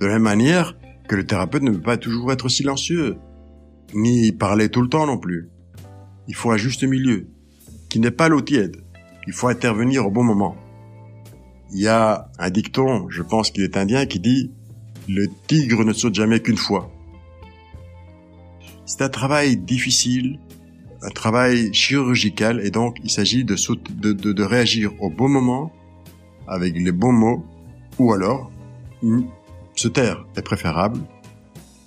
De 0.00 0.06
la 0.06 0.14
même 0.14 0.22
manière 0.22 0.76
que 1.08 1.16
le 1.16 1.26
thérapeute 1.26 1.62
ne 1.62 1.70
peut 1.70 1.82
pas 1.82 1.96
toujours 1.96 2.32
être 2.32 2.48
silencieux, 2.48 3.16
ni 3.94 4.32
parler 4.32 4.68
tout 4.68 4.82
le 4.82 4.88
temps 4.88 5.06
non 5.06 5.18
plus. 5.18 5.50
Il 6.28 6.34
faut 6.34 6.50
un 6.50 6.56
juste 6.56 6.84
milieu, 6.84 7.28
qui 7.88 8.00
n'est 8.00 8.10
pas 8.10 8.28
l'eau 8.28 8.40
tiède. 8.40 8.78
Il 9.26 9.32
faut 9.32 9.48
intervenir 9.48 10.06
au 10.06 10.10
bon 10.10 10.24
moment. 10.24 10.56
Il 11.72 11.80
y 11.80 11.88
a 11.88 12.30
un 12.38 12.50
dicton, 12.50 13.08
je 13.08 13.22
pense 13.22 13.50
qu'il 13.50 13.64
est 13.64 13.76
indien, 13.76 14.06
qui 14.06 14.20
dit 14.20 14.52
«Le 15.08 15.26
tigre 15.46 15.84
ne 15.84 15.92
saute 15.92 16.14
jamais 16.14 16.40
qu'une 16.40 16.56
fois». 16.56 16.90
C'est 18.86 19.02
un 19.02 19.08
travail 19.08 19.56
difficile, 19.56 20.38
un 21.02 21.10
travail 21.10 21.72
chirurgical, 21.74 22.60
et 22.64 22.70
donc 22.70 22.98
il 23.02 23.10
s'agit 23.10 23.44
de, 23.44 23.56
de, 23.90 24.12
de, 24.12 24.32
de 24.32 24.42
réagir 24.44 24.92
au 25.00 25.10
bon 25.10 25.28
moment, 25.28 25.72
avec 26.46 26.76
les 26.76 26.92
bons 26.92 27.12
mots, 27.12 27.44
ou 27.98 28.12
alors 28.12 28.50
se 29.74 29.88
taire 29.88 30.24
est 30.36 30.42
préférable, 30.42 31.00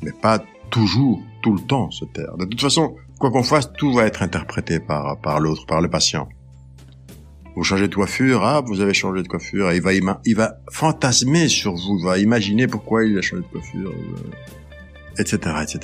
mais 0.02 0.12
pas 0.12 0.44
toujours 0.70 1.22
tout 1.42 1.54
le 1.54 1.62
temps 1.62 1.90
se 1.90 2.06
taire. 2.06 2.38
De 2.38 2.46
toute 2.46 2.62
façon, 2.62 2.96
quoi 3.18 3.32
qu'on 3.32 3.44
fasse, 3.44 3.72
tout 3.74 3.94
va 3.94 4.06
être 4.06 4.22
interprété 4.22 4.80
par, 4.80 5.20
par 5.20 5.40
l'autre, 5.40 5.66
par 5.66 5.82
le 5.82 5.90
patient. 5.90 6.30
Vous 7.56 7.64
changez 7.64 7.88
de 7.88 7.96
coiffure, 7.96 8.44
ah, 8.44 8.62
vous 8.66 8.82
avez 8.82 8.94
changé 8.94 9.22
de 9.22 9.28
coiffure, 9.28 9.72
et 9.72 9.78
il 9.78 9.82
va, 9.82 10.22
il 10.26 10.36
va 10.36 10.60
fantasmer 10.72 11.48
sur 11.50 11.74
vous, 11.74 11.98
il 12.00 12.06
va 12.06 12.18
imaginer 12.18 12.68
pourquoi 12.68 13.06
il 13.06 13.18
a 13.18 13.22
changé 13.22 13.44
de 13.44 13.48
coiffure, 13.48 13.94
etc., 15.18 15.40
euh, 15.46 15.62
etc. 15.62 15.80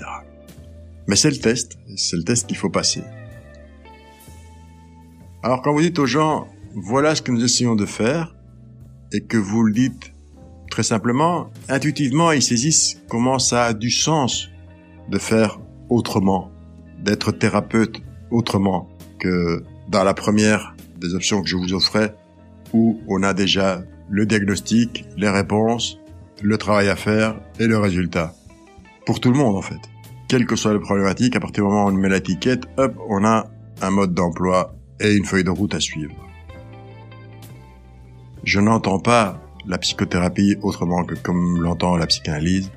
Mais 1.07 1.15
c'est 1.15 1.31
le 1.31 1.37
test, 1.37 1.77
c'est 1.97 2.15
le 2.15 2.23
test 2.23 2.47
qu'il 2.47 2.57
faut 2.57 2.69
passer. 2.69 3.03
Alors 5.43 5.61
quand 5.61 5.73
vous 5.73 5.81
dites 5.81 5.99
aux 5.99 6.05
gens, 6.05 6.47
voilà 6.75 7.15
ce 7.15 7.21
que 7.21 7.31
nous 7.31 7.43
essayons 7.43 7.75
de 7.75 7.85
faire, 7.85 8.35
et 9.11 9.21
que 9.21 9.37
vous 9.37 9.63
le 9.63 9.73
dites 9.73 10.15
Très 10.75 10.83
simplement, 10.83 11.51
intuitivement, 11.69 12.33
ils 12.33 12.41
saisissent 12.41 13.01
comment 13.07 13.39
ça 13.39 13.67
a 13.67 13.73
du 13.73 13.89
sens 13.89 14.49
de 15.09 15.17
faire 15.17 15.61
autrement, 15.89 16.51
d'être 17.01 17.31
thérapeute 17.31 18.01
autrement 18.29 18.89
que 19.17 19.63
dans 19.87 20.03
la 20.03 20.13
première 20.13 20.74
des 21.07 21.15
options 21.15 21.41
que 21.41 21.47
je 21.47 21.55
vous 21.55 21.73
offrais, 21.73 22.15
où 22.73 22.99
on 23.07 23.23
a 23.23 23.33
déjà 23.33 23.83
le 24.09 24.25
diagnostic, 24.25 25.05
les 25.17 25.29
réponses, 25.29 25.99
le 26.41 26.57
travail 26.57 26.89
à 26.89 26.95
faire 26.95 27.39
et 27.59 27.67
le 27.67 27.77
résultat. 27.77 28.33
Pour 29.05 29.19
tout 29.19 29.31
le 29.31 29.37
monde 29.37 29.55
en 29.55 29.61
fait. 29.61 29.79
Quelle 30.27 30.45
que 30.45 30.55
soit 30.55 30.73
la 30.73 30.79
problématique, 30.79 31.35
à 31.35 31.39
partir 31.39 31.63
du 31.63 31.69
moment 31.69 31.85
où 31.85 31.89
on 31.89 31.91
met 31.91 32.09
l'étiquette, 32.09 32.63
hop, 32.77 32.95
on 33.07 33.23
a 33.23 33.47
un 33.81 33.89
mode 33.91 34.13
d'emploi 34.13 34.75
et 34.99 35.13
une 35.13 35.25
feuille 35.25 35.43
de 35.43 35.51
route 35.51 35.75
à 35.75 35.79
suivre. 35.79 36.15
Je 38.43 38.59
n'entends 38.59 38.99
pas 38.99 39.41
la 39.67 39.77
psychothérapie 39.77 40.57
autrement 40.61 41.03
que 41.03 41.15
comme 41.15 41.61
l'entend 41.61 41.95
la 41.95 42.07
psychanalyse. 42.07 42.71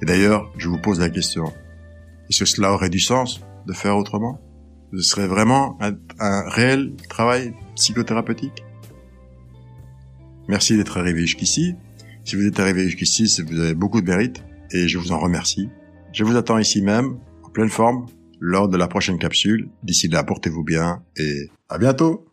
Et 0.00 0.04
d'ailleurs, 0.04 0.50
je 0.58 0.68
vous 0.68 0.78
pose 0.78 1.00
la 1.00 1.10
question. 1.10 1.52
Est-ce 2.28 2.40
que 2.40 2.44
cela 2.44 2.72
aurait 2.72 2.88
du 2.88 3.00
sens 3.00 3.40
de 3.66 3.72
faire 3.72 3.96
autrement? 3.96 4.40
Ce 4.92 4.98
serait 4.98 5.26
vraiment 5.26 5.78
un, 5.80 6.48
réel 6.50 6.94
travail 7.08 7.54
psychothérapeutique 7.76 8.62
Merci 10.48 10.76
d'être 10.76 10.98
arrivé 10.98 11.20
jusqu'ici. 11.20 11.76
Si 12.24 12.36
vous 12.36 12.46
êtes 12.46 12.60
arrivé 12.60 12.84
jusqu'ici, 12.84 13.42
vous 13.42 13.60
avez 13.60 13.74
beaucoup 13.74 14.00
de 14.00 14.06
mérite 14.06 14.42
et 14.70 14.88
je 14.88 14.98
vous 14.98 15.12
en 15.12 15.18
remercie. 15.18 15.68
Je 16.12 16.24
vous 16.24 16.36
attends 16.36 16.58
ici 16.58 16.82
même, 16.82 17.18
en 17.42 17.48
pleine 17.48 17.70
forme, 17.70 18.06
lors 18.38 18.68
de 18.68 18.76
la 18.76 18.88
prochaine 18.88 19.18
capsule. 19.18 19.70
D'ici 19.82 20.08
là, 20.08 20.24
portez-vous 20.24 20.64
bien 20.64 21.02
et 21.16 21.48
à 21.68 21.78
bientôt 21.78 22.26